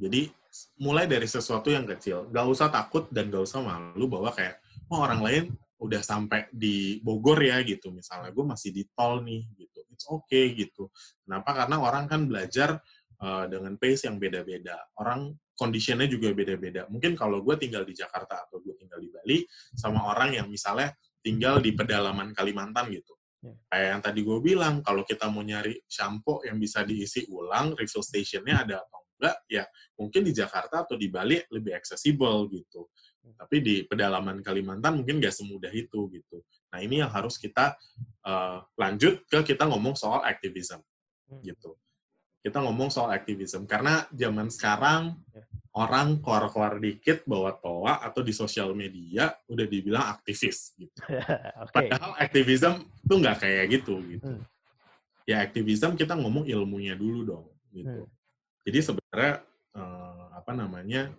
Jadi 0.00 0.32
mulai 0.80 1.04
dari 1.06 1.28
sesuatu 1.28 1.68
yang 1.68 1.84
kecil, 1.84 2.26
gak 2.32 2.46
usah 2.48 2.72
takut 2.72 3.06
dan 3.12 3.28
gak 3.28 3.44
usah 3.44 3.60
malu 3.60 4.08
bahwa 4.08 4.32
kayak 4.32 4.58
oh 4.88 5.04
orang 5.04 5.20
lain 5.20 5.44
udah 5.80 6.02
sampai 6.04 6.48
di 6.52 7.00
Bogor 7.04 7.40
ya 7.40 7.60
gitu. 7.64 7.92
Misalnya 7.92 8.32
gue 8.32 8.44
masih 8.44 8.70
di 8.72 8.84
tol 8.92 9.20
nih 9.24 9.44
gitu. 9.56 9.80
It's 9.92 10.04
okay 10.08 10.52
gitu. 10.56 10.92
Kenapa? 11.24 11.52
Karena 11.64 11.76
orang 11.80 12.04
kan 12.08 12.24
belajar 12.28 12.80
uh, 13.20 13.44
dengan 13.48 13.76
pace 13.80 14.08
yang 14.08 14.20
beda-beda. 14.20 14.76
Orang 15.00 15.36
kondisinya 15.56 16.04
juga 16.08 16.32
beda-beda. 16.36 16.88
Mungkin 16.88 17.16
kalau 17.16 17.40
gue 17.44 17.56
tinggal 17.56 17.84
di 17.84 17.96
Jakarta 17.96 18.48
atau 18.48 18.60
gue 18.60 18.76
tinggal 18.76 19.00
di 19.00 19.08
Bali 19.12 19.38
sama 19.76 20.08
orang 20.08 20.36
yang 20.36 20.48
misalnya 20.48 20.92
tinggal 21.20 21.60
di 21.60 21.72
pedalaman 21.76 22.32
Kalimantan 22.32 22.88
gitu. 22.92 23.16
Ya. 23.40 23.56
kayak 23.72 23.88
yang 23.88 24.00
tadi 24.04 24.20
gue 24.20 24.38
bilang 24.44 24.84
kalau 24.84 25.00
kita 25.00 25.32
mau 25.32 25.40
nyari 25.40 25.80
shampoo 25.88 26.44
yang 26.44 26.60
bisa 26.60 26.84
diisi 26.84 27.24
ulang 27.32 27.72
refill 27.72 28.04
stationnya 28.04 28.68
ada 28.68 28.84
atau 28.84 28.99
enggak, 29.20 29.36
ya 29.52 29.68
mungkin 30.00 30.24
di 30.24 30.32
Jakarta 30.32 30.88
atau 30.88 30.96
di 30.96 31.12
Bali 31.12 31.36
lebih 31.52 31.76
accessible 31.76 32.48
gitu. 32.48 32.88
Hmm. 33.20 33.36
Tapi 33.36 33.56
di 33.60 33.76
pedalaman 33.84 34.40
Kalimantan 34.40 35.04
mungkin 35.04 35.20
nggak 35.20 35.34
semudah 35.36 35.68
itu 35.76 36.08
gitu. 36.08 36.40
Nah 36.72 36.78
ini 36.80 37.04
yang 37.04 37.12
harus 37.12 37.36
kita 37.36 37.76
uh, 38.24 38.64
lanjut 38.80 39.20
ke 39.28 39.44
kita 39.44 39.68
ngomong 39.68 39.92
soal 39.92 40.24
aktivisme 40.24 40.80
hmm. 41.28 41.44
gitu. 41.44 41.76
Kita 42.40 42.64
ngomong 42.64 42.88
soal 42.88 43.12
aktivisme 43.12 43.68
karena 43.68 44.08
zaman 44.16 44.48
sekarang 44.48 45.20
ya. 45.28 45.44
orang 45.76 46.24
keluar-keluar 46.24 46.80
dikit 46.80 47.28
bawa 47.28 47.52
toa 47.60 48.00
atau 48.00 48.24
di 48.24 48.32
sosial 48.32 48.72
media 48.72 49.28
udah 49.44 49.66
dibilang 49.68 50.08
aktivis 50.08 50.72
gitu. 50.80 50.96
okay. 51.68 51.92
Padahal 51.92 52.16
aktivisme 52.16 52.88
tuh 53.04 53.16
nggak 53.20 53.36
kayak 53.44 53.64
gitu 53.68 54.00
gitu. 54.08 54.24
Hmm. 54.24 54.42
Ya 55.28 55.44
aktivisme 55.44 55.92
kita 56.00 56.16
ngomong 56.16 56.48
ilmunya 56.48 56.96
dulu 56.96 57.20
dong 57.28 57.46
gitu. 57.76 58.08
Hmm. 58.08 58.19
Jadi 58.64 58.78
sebenarnya 58.84 59.34
uh, 59.76 60.26
apa 60.36 60.52
namanya 60.52 61.12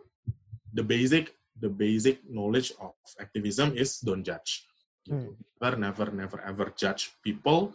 the 0.72 0.86
basic 0.86 1.34
the 1.58 1.70
basic 1.70 2.22
knowledge 2.26 2.74
of 2.82 2.94
activism 3.22 3.74
is 3.78 4.02
don't 4.02 4.26
judge. 4.26 4.66
Gitu. 5.06 5.18
Hmm. 5.18 5.34
Never 5.58 5.74
never 5.78 6.08
never 6.14 6.40
ever 6.46 6.68
judge 6.74 7.14
people 7.26 7.74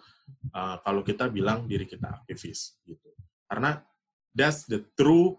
uh, 0.54 0.78
kalau 0.82 1.02
kita 1.02 1.26
bilang 1.30 1.66
diri 1.66 1.86
kita 1.86 2.22
aktivis 2.22 2.78
gitu. 2.86 3.10
Karena 3.46 3.82
that's 4.34 4.66
the 4.66 4.82
true 4.94 5.38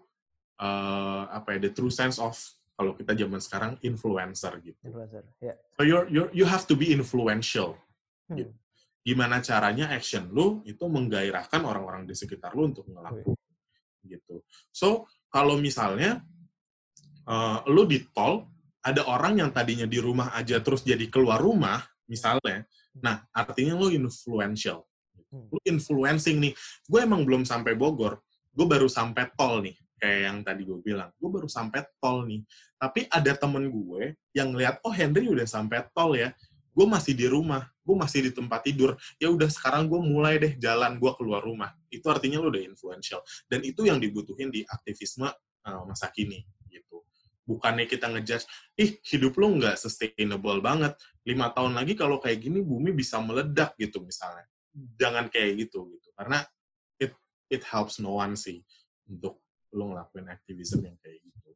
uh, 0.60 1.28
apa 1.32 1.56
ya 1.56 1.68
the 1.68 1.72
true 1.72 1.92
sense 1.92 2.16
of 2.20 2.36
kalau 2.78 2.94
kita 2.94 3.10
zaman 3.16 3.40
sekarang 3.42 3.72
influencer 3.82 4.54
gitu. 4.62 4.78
Influencer, 4.86 5.24
yeah. 5.42 5.56
So 5.74 5.82
you 5.82 6.06
you 6.08 6.22
you 6.30 6.46
have 6.46 6.64
to 6.68 6.76
be 6.78 6.92
influential. 6.92 7.76
Hmm. 8.28 8.44
Gitu. 8.44 8.52
Gimana 9.08 9.40
caranya 9.40 9.88
action 9.88 10.28
lu 10.28 10.60
itu 10.68 10.84
menggairahkan 10.84 11.64
orang-orang 11.64 12.04
di 12.04 12.12
sekitar 12.12 12.52
lu 12.52 12.68
untuk 12.68 12.84
ngelakuin 12.84 13.47
gitu. 14.08 14.40
So 14.72 15.04
kalau 15.28 15.60
misalnya 15.60 16.24
uh, 17.28 17.60
lu 17.68 17.84
di 17.84 18.00
tol 18.16 18.48
ada 18.80 19.04
orang 19.04 19.44
yang 19.44 19.50
tadinya 19.52 19.84
di 19.84 20.00
rumah 20.00 20.32
aja 20.32 20.58
terus 20.64 20.80
jadi 20.80 21.04
keluar 21.12 21.38
rumah 21.42 21.84
misalnya, 22.08 22.64
nah 22.96 23.20
artinya 23.36 23.76
lu 23.76 23.92
influential, 23.92 24.88
hmm. 25.28 25.52
lu 25.52 25.60
influencing 25.68 26.40
nih. 26.40 26.52
Gue 26.88 27.04
emang 27.04 27.20
belum 27.28 27.44
sampai 27.44 27.76
Bogor, 27.76 28.24
gue 28.48 28.64
baru 28.64 28.88
sampai 28.88 29.28
tol 29.36 29.60
nih 29.60 29.76
kayak 29.98 30.20
yang 30.30 30.38
tadi 30.46 30.62
gue 30.62 30.78
bilang, 30.80 31.10
gue 31.18 31.28
baru 31.28 31.50
sampai 31.50 31.84
tol 31.98 32.24
nih. 32.24 32.40
Tapi 32.78 33.10
ada 33.10 33.34
temen 33.34 33.66
gue 33.66 34.14
yang 34.32 34.54
ngeliat, 34.54 34.78
oh 34.86 34.94
Henry 34.94 35.26
udah 35.26 35.44
sampai 35.44 35.82
tol 35.90 36.14
ya, 36.14 36.30
gue 36.72 36.86
masih 36.86 37.14
di 37.16 37.26
rumah, 37.26 37.66
gue 37.82 37.96
masih 37.96 38.28
di 38.28 38.30
tempat 38.30 38.64
tidur. 38.64 38.94
Ya 39.18 39.28
udah 39.32 39.48
sekarang 39.50 39.90
gue 39.90 40.00
mulai 40.00 40.38
deh 40.38 40.52
jalan 40.56 40.96
gue 41.00 41.12
keluar 41.18 41.42
rumah 41.42 41.74
itu 41.88 42.04
artinya 42.08 42.38
lu 42.40 42.52
udah 42.52 42.62
influential. 42.62 43.20
Dan 43.48 43.64
itu 43.64 43.88
yang 43.88 43.98
dibutuhin 43.98 44.52
di 44.52 44.64
aktivisme 44.68 45.28
uh, 45.64 45.82
masa 45.88 46.12
kini 46.12 46.44
gitu. 46.68 47.02
Bukannya 47.48 47.88
kita 47.88 48.12
ngejudge, 48.12 48.44
ih 48.76 49.00
hidup 49.00 49.40
lu 49.40 49.56
nggak 49.56 49.80
sustainable 49.80 50.60
banget. 50.60 50.92
Lima 51.24 51.48
tahun 51.52 51.76
lagi 51.76 51.96
kalau 51.96 52.20
kayak 52.20 52.44
gini 52.44 52.60
bumi 52.60 52.92
bisa 52.92 53.20
meledak 53.20 53.72
gitu 53.80 54.04
misalnya. 54.04 54.44
Jangan 55.00 55.32
kayak 55.32 55.66
gitu 55.66 55.88
gitu. 55.96 56.08
Karena 56.12 56.44
it 57.00 57.16
it 57.48 57.64
helps 57.64 57.98
no 57.98 58.20
one 58.20 58.36
sih 58.36 58.60
untuk 59.08 59.40
lu 59.72 59.92
ngelakuin 59.92 60.28
aktivisme 60.28 60.84
yang 60.84 60.96
kayak 61.00 61.24
gitu. 61.24 61.50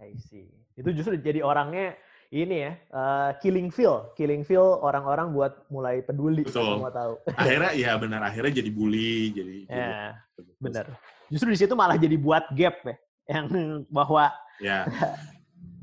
I 0.00 0.12
see. 0.16 0.48
Itu 0.76 0.92
justru 0.92 1.16
jadi 1.20 1.40
orangnya 1.40 1.96
ini 2.34 2.56
ya 2.66 2.72
uh, 2.90 3.30
killing 3.38 3.70
feel, 3.70 4.10
killing 4.18 4.42
feel 4.42 4.82
orang-orang 4.82 5.30
buat 5.30 5.52
mulai 5.70 6.02
peduli 6.02 6.42
Betul. 6.42 6.82
semua 6.82 6.90
tahu. 6.90 7.12
Akhirnya 7.40 7.72
ya 7.74 7.92
benar 7.96 8.20
akhirnya 8.26 8.62
jadi 8.62 8.70
bully, 8.70 9.30
jadi 9.30 9.56
ya, 9.70 10.14
jadi, 10.34 10.50
benar. 10.58 10.86
Justru 11.30 11.48
di 11.50 11.58
situ 11.58 11.74
malah 11.74 11.98
jadi 11.98 12.16
buat 12.18 12.46
gap 12.54 12.82
ya, 12.86 12.96
yang 13.30 13.46
bahwa 13.90 14.30
ya 14.62 14.86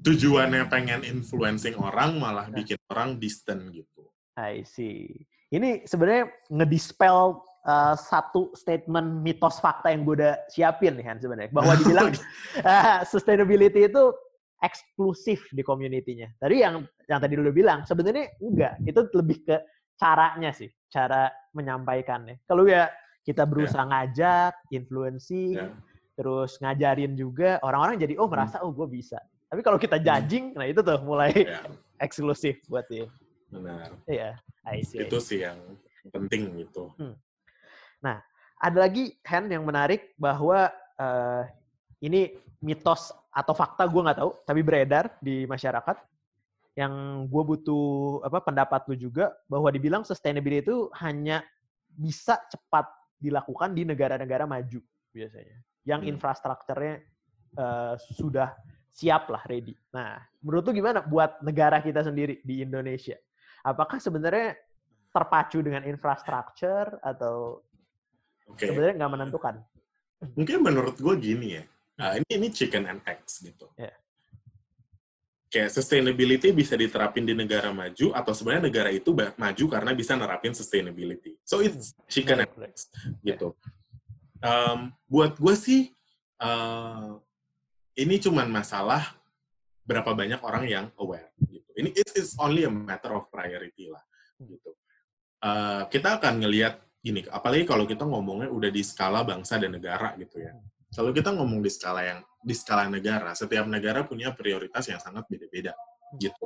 tujuannya 0.04 0.68
pengen 0.68 1.08
influencing 1.08 1.80
orang 1.80 2.20
malah 2.20 2.52
nah. 2.52 2.56
bikin 2.60 2.80
orang 2.92 3.16
distant 3.18 3.72
gitu. 3.72 4.04
I 4.36 4.68
see. 4.68 5.28
Ini 5.54 5.86
sebenarnya 5.86 6.34
ngedispel 6.50 7.40
uh, 7.64 7.96
satu 7.96 8.52
statement 8.58 9.24
mitos 9.24 9.62
fakta 9.64 9.94
yang 9.94 10.04
gue 10.04 10.20
udah 10.20 10.36
siapin 10.52 10.98
nih 11.00 11.06
kan 11.08 11.18
sebenarnya 11.22 11.52
bahwa 11.56 11.74
dibilang 11.80 12.10
uh, 12.62 13.00
sustainability 13.12 13.88
itu 13.88 14.04
eksklusif 14.64 15.44
di 15.52 15.60
community-nya. 15.60 16.40
Tadi 16.40 16.64
yang 16.64 16.88
yang 17.12 17.20
tadi 17.20 17.36
dulu 17.36 17.52
bilang 17.52 17.84
sebenarnya 17.84 18.32
enggak, 18.40 18.80
itu 18.88 19.00
lebih 19.20 19.38
ke 19.44 19.56
caranya 20.00 20.56
sih, 20.56 20.72
cara 20.88 21.28
menyampaikannya. 21.52 22.42
Kalau 22.48 22.64
ya 22.64 22.88
kita 23.28 23.44
berusaha 23.44 23.84
yeah. 23.84 23.92
ngajak, 23.92 24.54
influensi, 24.72 25.60
yeah. 25.60 25.72
terus 26.16 26.56
ngajarin 26.64 27.14
juga 27.20 27.60
orang-orang 27.62 28.00
jadi 28.00 28.16
oh 28.16 28.32
merasa 28.32 28.64
hmm. 28.64 28.66
oh 28.66 28.72
gue 28.72 28.88
bisa. 28.88 29.20
Tapi 29.52 29.62
kalau 29.62 29.78
kita 29.78 30.00
hmm. 30.00 30.06
judging, 30.08 30.46
hmm. 30.56 30.58
nah 30.58 30.66
itu 30.66 30.80
tuh 30.80 31.00
mulai 31.04 31.32
yeah. 31.36 31.68
eksklusif 32.06 32.64
buat 32.72 32.88
dia. 32.88 33.12
Benar. 33.52 33.94
Iya, 34.10 34.40
I 34.66 34.82
see. 34.82 35.04
Itu 35.04 35.22
sih 35.22 35.46
yang 35.46 35.60
penting 36.10 36.58
gitu. 36.58 36.90
Hmm. 36.98 37.14
Nah, 38.02 38.20
ada 38.60 38.78
lagi 38.80 39.14
hand 39.28 39.52
yang 39.52 39.64
menarik 39.64 40.16
bahwa 40.18 40.72
uh, 40.98 41.44
ini 42.04 42.34
mitos 42.64 43.14
atau 43.34 43.54
fakta 43.58 43.90
gue 43.90 44.02
nggak 44.02 44.20
tahu, 44.22 44.32
tapi 44.46 44.62
beredar 44.62 45.18
di 45.18 45.50
masyarakat 45.50 45.98
yang 46.78 47.26
gue 47.30 47.44
butuh 47.46 48.22
apa 48.26 48.42
pendapat 48.42 48.86
lu 48.90 48.96
juga 48.98 49.34
bahwa 49.46 49.70
dibilang 49.70 50.02
sustainability 50.06 50.70
itu 50.70 50.90
hanya 51.02 51.42
bisa 51.94 52.38
cepat 52.50 52.90
dilakukan 53.18 53.74
di 53.78 53.86
negara-negara 53.86 54.46
maju 54.46 54.82
biasanya, 55.14 55.58
yang 55.86 56.02
hmm. 56.02 56.18
infrastrukturnya 56.18 57.02
uh, 57.58 57.94
sudah 57.98 58.54
siap 58.94 59.30
lah 59.30 59.42
ready. 59.50 59.74
Nah, 59.94 60.22
menurut 60.42 60.70
lu 60.70 60.78
gimana 60.78 61.02
buat 61.02 61.42
negara 61.42 61.82
kita 61.82 62.06
sendiri 62.06 62.42
di 62.46 62.62
Indonesia? 62.62 63.18
Apakah 63.66 63.98
sebenarnya 63.98 64.54
terpacu 65.14 65.62
dengan 65.62 65.86
infrastruktur 65.86 66.98
atau 67.06 67.62
okay. 68.50 68.74
sebenarnya 68.74 68.98
nggak 68.98 69.14
menentukan. 69.14 69.56
Mungkin 70.34 70.66
menurut 70.66 70.98
gue 70.98 71.16
gini 71.22 71.62
ya, 71.62 71.64
nah, 72.00 72.18
ini 72.18 72.30
ini 72.30 72.48
chicken 72.50 72.90
and 72.90 73.02
eggs 73.06 73.42
gitu. 73.44 73.70
Yeah. 73.78 73.96
Kayak 75.54 75.70
sustainability 75.70 76.50
bisa 76.50 76.74
diterapin 76.74 77.30
di 77.30 77.38
negara 77.38 77.70
maju 77.70 78.10
atau 78.18 78.34
sebenarnya 78.34 78.74
negara 78.74 78.90
itu 78.90 79.14
maju 79.14 79.66
karena 79.70 79.92
bisa 79.94 80.18
nerapin 80.18 80.54
sustainability. 80.58 81.38
So 81.46 81.62
it's 81.62 81.94
chicken 82.10 82.42
and 82.42 82.54
eggs 82.58 82.90
gitu. 83.22 83.54
Um, 84.42 84.92
buat 85.06 85.38
gue 85.38 85.56
sih 85.56 85.82
uh, 86.42 87.22
ini 87.94 88.18
cuman 88.18 88.50
masalah 88.50 89.14
berapa 89.86 90.10
banyak 90.16 90.42
orang 90.42 90.66
yang 90.66 90.86
aware 90.98 91.30
gitu. 91.46 91.70
Ini 91.78 91.90
it 91.94 92.10
is 92.18 92.34
only 92.42 92.66
a 92.66 92.72
matter 92.72 93.14
of 93.14 93.30
priority 93.30 93.94
lah 93.94 94.02
gitu. 94.42 94.74
Uh, 95.44 95.86
kita 95.92 96.18
akan 96.18 96.40
ngelihat 96.40 96.80
gini, 97.04 97.28
apalagi 97.28 97.68
kalau 97.68 97.84
kita 97.84 98.08
ngomongnya 98.08 98.48
udah 98.48 98.72
di 98.72 98.80
skala 98.80 99.28
bangsa 99.28 99.60
dan 99.60 99.76
negara 99.76 100.16
gitu 100.16 100.40
ya. 100.40 100.56
Kalau 100.94 101.10
kita 101.10 101.34
ngomong 101.34 101.60
di 101.60 101.72
skala 101.74 102.02
yang 102.06 102.20
di 102.40 102.54
skala 102.54 102.86
negara, 102.86 103.34
setiap 103.34 103.66
negara 103.66 104.06
punya 104.06 104.32
prioritas 104.32 104.86
yang 104.86 105.02
sangat 105.02 105.26
beda-beda 105.26 105.74
gitu. 106.22 106.46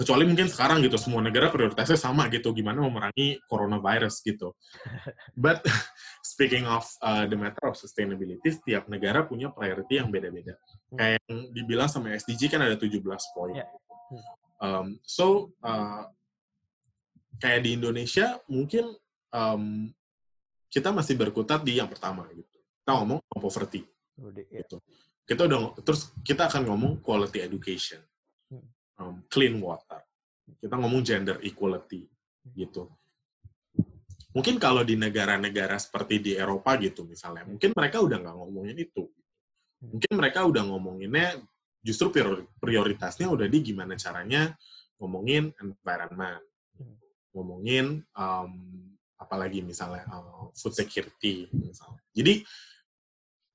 Kecuali 0.00 0.24
mungkin 0.24 0.48
sekarang 0.48 0.80
gitu 0.80 0.96
semua 0.96 1.20
negara 1.20 1.52
prioritasnya 1.52 2.00
sama 2.00 2.24
gitu, 2.32 2.56
gimana 2.56 2.80
memerangi 2.80 3.36
coronavirus 3.44 4.24
gitu. 4.24 4.56
But 5.36 5.60
speaking 6.24 6.64
of 6.64 6.88
uh, 7.04 7.28
the 7.28 7.36
matter 7.36 7.68
of 7.68 7.76
sustainability, 7.76 8.48
setiap 8.48 8.88
negara 8.88 9.28
punya 9.28 9.52
priority 9.52 10.00
yang 10.00 10.08
beda-beda. 10.08 10.56
Hmm. 10.88 10.96
Kayak 10.96 11.20
yang 11.28 11.38
dibilang 11.52 11.88
sama 11.92 12.16
SDG 12.16 12.48
kan 12.48 12.64
ada 12.64 12.80
17 12.80 12.96
poin. 13.36 13.60
Hmm. 13.60 14.24
Um, 14.60 14.86
so 15.04 15.52
uh, 15.60 16.08
kayak 17.36 17.68
di 17.68 17.76
Indonesia 17.76 18.40
mungkin 18.48 18.96
um, 19.36 19.92
kita 20.72 20.96
masih 20.96 21.18
berkutat 21.20 21.60
di 21.60 21.76
yang 21.76 21.92
pertama 21.92 22.24
gitu. 22.32 22.59
Kita 22.80 22.92
ngomong 22.96 23.20
poverty. 23.28 23.82
Ya. 24.50 24.64
Gitu. 24.64 24.76
Kita 25.24 25.46
udah 25.46 25.78
terus 25.86 26.10
kita 26.26 26.50
akan 26.50 26.66
ngomong 26.66 26.92
quality 27.00 27.38
education, 27.46 28.02
um, 28.98 29.22
clean 29.30 29.62
water. 29.62 30.02
Kita 30.58 30.74
ngomong 30.74 31.06
gender 31.06 31.38
equality 31.46 32.02
gitu. 32.50 32.90
Mungkin 34.30 34.62
kalau 34.62 34.86
di 34.86 34.94
negara-negara 34.94 35.74
seperti 35.78 36.22
di 36.22 36.32
Eropa 36.34 36.78
gitu 36.78 37.02
misalnya, 37.06 37.46
mungkin 37.46 37.74
mereka 37.74 37.98
udah 38.02 38.18
nggak 38.18 38.36
ngomongin 38.38 38.76
itu. 38.78 39.06
Mungkin 39.80 40.12
mereka 40.14 40.46
udah 40.46 40.62
ngomonginnya 40.66 41.40
justru 41.80 42.12
prioritasnya 42.60 43.26
udah 43.26 43.48
di 43.48 43.58
gimana 43.64 43.96
caranya 43.96 44.54
ngomongin 45.00 45.50
environment, 45.58 46.44
ngomongin 47.32 48.04
um, 48.14 48.52
apalagi 49.20 49.60
misalnya 49.60 50.08
uh, 50.08 50.48
food 50.56 50.72
security 50.72 51.46
misalnya. 51.52 52.00
Jadi 52.16 52.40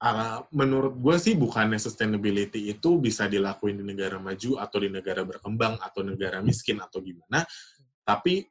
uh, 0.05 0.45
menurut 0.53 0.93
gue 1.01 1.17
sih 1.17 1.33
bukannya 1.33 1.81
sustainability 1.81 2.69
itu 2.69 3.01
bisa 3.01 3.25
dilakuin 3.25 3.81
di 3.81 3.85
negara 3.85 4.21
maju 4.21 4.61
atau 4.61 4.77
di 4.77 4.89
negara 4.93 5.25
berkembang 5.25 5.81
atau 5.81 6.05
negara 6.05 6.45
miskin 6.45 6.77
atau 6.77 7.01
gimana, 7.01 7.41
tapi 8.05 8.45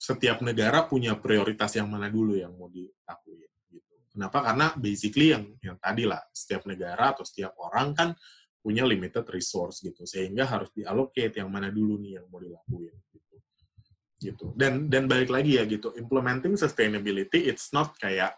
setiap 0.00 0.40
negara 0.40 0.88
punya 0.88 1.12
prioritas 1.18 1.76
yang 1.76 1.90
mana 1.90 2.08
dulu 2.08 2.38
yang 2.38 2.56
mau 2.56 2.72
dilakuin 2.72 3.50
gitu. 3.68 3.94
Kenapa? 4.16 4.40
Karena 4.40 4.72
basically 4.78 5.36
yang 5.36 5.44
yang 5.60 5.76
tadi 5.76 6.08
lah 6.08 6.22
setiap 6.32 6.64
negara 6.64 7.12
atau 7.12 7.26
setiap 7.26 7.52
orang 7.60 7.92
kan 7.92 8.08
punya 8.60 8.84
limited 8.84 9.24
resource 9.32 9.80
gitu 9.80 10.04
sehingga 10.04 10.44
harus 10.44 10.68
diallocate 10.76 11.40
yang 11.40 11.48
mana 11.48 11.72
dulu 11.72 11.96
nih 11.96 12.20
yang 12.20 12.26
mau 12.28 12.40
dilakuin 12.40 12.92
gitu 13.12 13.29
dan 14.52 14.92
dan 14.92 15.08
balik 15.08 15.32
lagi 15.32 15.56
ya 15.56 15.64
gitu 15.64 15.96
implementing 15.96 16.52
sustainability 16.52 17.48
it's 17.48 17.72
not 17.72 17.96
kayak 17.96 18.36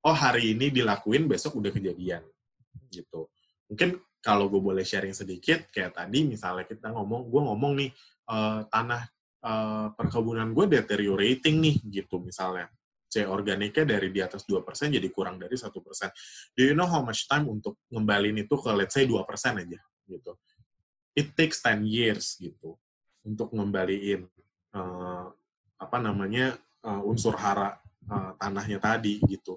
oh 0.00 0.16
hari 0.16 0.56
ini 0.56 0.72
dilakuin 0.72 1.28
besok 1.28 1.60
udah 1.60 1.68
kejadian 1.68 2.24
gitu 2.88 3.28
mungkin 3.68 4.00
kalau 4.24 4.48
gue 4.48 4.58
boleh 4.58 4.82
sharing 4.82 5.12
sedikit 5.12 5.68
kayak 5.68 5.94
tadi 5.94 6.24
misalnya 6.24 6.64
kita 6.64 6.90
ngomong 6.90 7.28
gue 7.28 7.42
ngomong 7.44 7.72
nih 7.76 7.90
uh, 8.32 8.64
tanah 8.72 9.02
uh, 9.44 9.86
perkebunan 9.92 10.50
gue 10.56 10.66
deteriorating 10.80 11.60
nih 11.60 11.76
gitu 12.02 12.18
misalnya 12.18 12.72
C 13.06 13.22
organiknya 13.22 13.86
dari 13.86 14.10
di 14.10 14.18
atas 14.18 14.42
2% 14.44 14.66
jadi 14.90 15.08
kurang 15.14 15.38
dari 15.38 15.54
satu 15.54 15.78
persen. 15.78 16.10
Do 16.58 16.66
you 16.66 16.74
know 16.74 16.90
how 16.90 17.00
much 17.06 17.30
time 17.30 17.46
untuk 17.46 17.78
ngembalin 17.86 18.34
itu 18.34 18.54
ke 18.58 18.70
let's 18.74 18.98
say 18.98 19.06
2% 19.06 19.22
aja 19.62 19.80
gitu. 20.10 20.32
It 21.14 21.32
takes 21.38 21.62
10 21.62 21.86
years 21.86 22.34
gitu 22.36 22.74
untuk 23.22 23.54
ngembaliin 23.54 24.26
uh, 24.76 25.32
apa 25.80 25.96
namanya 26.00 26.60
uh, 26.84 27.00
unsur 27.08 27.32
hara 27.36 27.80
uh, 28.12 28.36
tanahnya 28.36 28.76
tadi 28.76 29.24
gitu. 29.24 29.56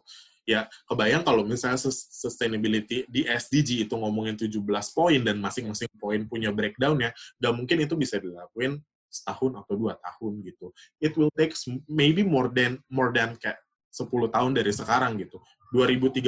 Ya, 0.50 0.66
kebayang 0.90 1.22
kalau 1.22 1.46
misalnya 1.46 1.78
sustainability 1.94 3.06
di 3.06 3.22
SDG 3.22 3.86
itu 3.86 3.94
ngomongin 3.94 4.34
17 4.34 4.58
poin 4.98 5.22
dan 5.22 5.38
masing-masing 5.38 5.86
poin 6.02 6.26
punya 6.26 6.50
breakdown 6.50 6.98
ya, 6.98 7.14
nggak 7.38 7.54
mungkin 7.54 7.78
itu 7.86 7.94
bisa 7.94 8.18
dilakuin 8.18 8.82
setahun 9.14 9.62
atau 9.62 9.74
dua 9.78 9.94
tahun 10.02 10.42
gitu. 10.42 10.74
It 10.98 11.14
will 11.14 11.30
take 11.38 11.54
maybe 11.86 12.26
more 12.26 12.50
than 12.50 12.82
more 12.90 13.14
than 13.14 13.38
kayak 13.38 13.62
10 13.94 14.10
tahun 14.34 14.52
dari 14.58 14.74
sekarang 14.74 15.22
gitu. 15.22 15.38
2030 15.70 16.26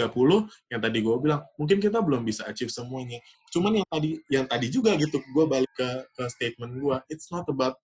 yang 0.69 0.81
tadi 0.81 0.97
gue 1.01 1.15
bilang 1.17 1.41
mungkin 1.57 1.81
kita 1.81 1.97
belum 1.97 2.21
bisa 2.21 2.45
achieve 2.45 2.69
semuanya. 2.69 3.17
Cuman 3.49 3.81
yang 3.81 3.87
tadi 3.89 4.09
yang 4.29 4.45
tadi 4.45 4.69
juga 4.69 4.93
gitu 5.01 5.17
gue 5.17 5.45
balik 5.49 5.71
ke 5.73 5.89
ke 6.13 6.23
statement 6.29 6.77
gue, 6.77 6.97
it's 7.09 7.29
not 7.33 7.45
about 7.49 7.77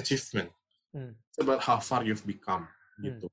achievement. 0.00 0.48
Hmm. 0.90 1.14
It's 1.30 1.38
about 1.38 1.62
how 1.62 1.78
far 1.78 2.02
you've 2.02 2.24
become 2.24 2.66
hmm. 2.98 3.04
gitu. 3.06 3.26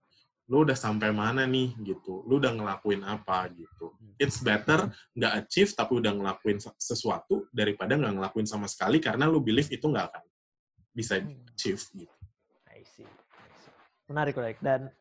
Lu 0.47 0.63
udah 0.63 0.75
sampai 0.75 1.11
mana 1.11 1.43
nih 1.43 1.75
gitu. 1.83 2.23
Lu 2.27 2.39
udah 2.39 2.53
ngelakuin 2.53 3.01
apa 3.07 3.47
gitu. 3.55 3.95
Hmm. 3.95 4.13
It's 4.19 4.43
better 4.43 4.91
nggak 5.15 5.33
achieve 5.47 5.71
tapi 5.73 6.03
udah 6.03 6.11
ngelakuin 6.13 6.59
sesuatu 6.77 7.47
daripada 7.49 7.95
nggak 7.95 8.13
ngelakuin 8.19 8.47
sama 8.47 8.67
sekali 8.67 8.99
karena 8.99 9.25
lu 9.25 9.39
believe 9.39 9.71
itu 9.71 9.87
nggak 9.87 10.05
akan 10.11 10.23
bisa 10.91 11.17
hmm. 11.17 11.49
achieve 11.55 11.83
gitu. 11.95 12.15
I 12.69 12.83
see. 12.85 13.07
I 13.07 13.51
see. 13.63 13.73
Menarik, 14.11 14.35
menarik. 14.35 14.59
Dan 14.61 14.91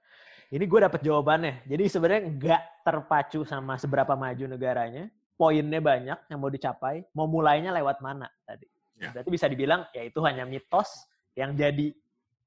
Ini 0.46 0.62
gue 0.62 0.78
dapet 0.78 1.02
jawabannya. 1.02 1.66
Jadi 1.66 1.84
sebenarnya 1.90 2.22
nggak 2.30 2.62
terpacu 2.86 3.42
sama 3.42 3.74
seberapa 3.82 4.14
maju 4.14 4.46
negaranya. 4.46 5.10
Poinnya 5.34 5.82
banyak 5.82 6.18
yang 6.30 6.38
mau 6.38 6.46
dicapai. 6.46 7.02
Mau 7.18 7.26
mulainya 7.26 7.74
lewat 7.74 7.98
mana 7.98 8.30
tadi. 8.46 8.70
Ya. 8.96 9.10
Berarti 9.10 9.28
bisa 9.28 9.50
dibilang 9.50 9.84
ya 9.90 10.06
itu 10.06 10.22
hanya 10.22 10.46
mitos 10.46 10.88
yang 11.36 11.52
jadi 11.52 11.92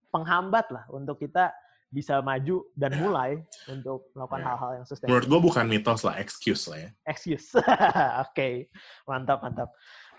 penghambat 0.10 0.74
lah 0.74 0.84
untuk 0.90 1.22
kita 1.22 1.54
bisa 1.90 2.22
maju 2.22 2.62
dan 2.78 2.94
mulai 3.02 3.42
untuk 3.66 4.14
melakukan 4.14 4.42
Ya. 4.42 4.48
hal-hal 4.54 4.72
yang 4.78 4.86
sustainable. 4.86 5.10
Menurut 5.10 5.26
gue 5.26 5.40
bukan 5.42 5.66
mitos 5.66 6.02
lah, 6.06 6.16
excuse 6.18 6.70
lah 6.70 6.78
ya. 6.78 6.90
excuse. 7.06 7.50
Oke, 8.30 8.70
mantap 9.06 9.42
mantap. 9.42 9.70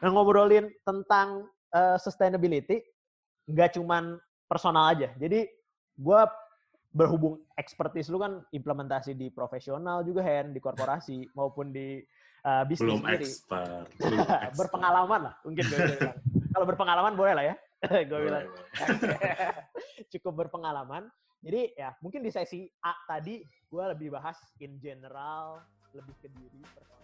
Nah 0.02 0.10
ngobrolin 0.10 0.66
tentang 0.82 1.46
eh, 1.70 1.94
sustainability, 1.96 2.82
nggak 3.46 3.78
cuman 3.78 4.18
personal 4.46 4.90
aja. 4.90 5.14
Jadi 5.14 5.46
gue 5.94 6.20
berhubung 6.90 7.38
expertise 7.54 8.10
lu 8.10 8.18
kan 8.18 8.42
implementasi 8.50 9.14
di 9.14 9.30
profesional 9.30 10.02
juga 10.02 10.26
Hen, 10.26 10.50
di 10.50 10.58
korporasi 10.58 11.22
maupun 11.38 11.70
di 11.70 12.02
eh, 12.42 12.62
bisnis 12.66 12.82
Belum 12.82 12.98
sendiri. 12.98 13.22
expert. 13.22 13.86
belum 14.02 14.18
expert. 14.18 14.58
berpengalaman 14.58 15.20
lah 15.30 15.34
mungkin. 15.46 15.64
Kalau 16.50 16.66
berpengalaman 16.66 17.14
boleh 17.14 17.34
lah 17.34 17.46
ya. 17.46 17.54
gue 18.08 18.18
bilang 18.20 18.44
cukup 20.12 20.46
berpengalaman. 20.46 21.08
Jadi 21.40 21.72
ya 21.72 21.96
mungkin 22.04 22.20
di 22.20 22.28
sesi 22.28 22.68
A 22.84 22.92
tadi 23.08 23.40
gue 23.44 23.84
lebih 23.96 24.12
bahas 24.12 24.36
in 24.60 24.76
general, 24.76 25.64
lebih 25.96 26.12
ke 26.20 26.28
diri 26.28 26.60
personal. 26.76 26.99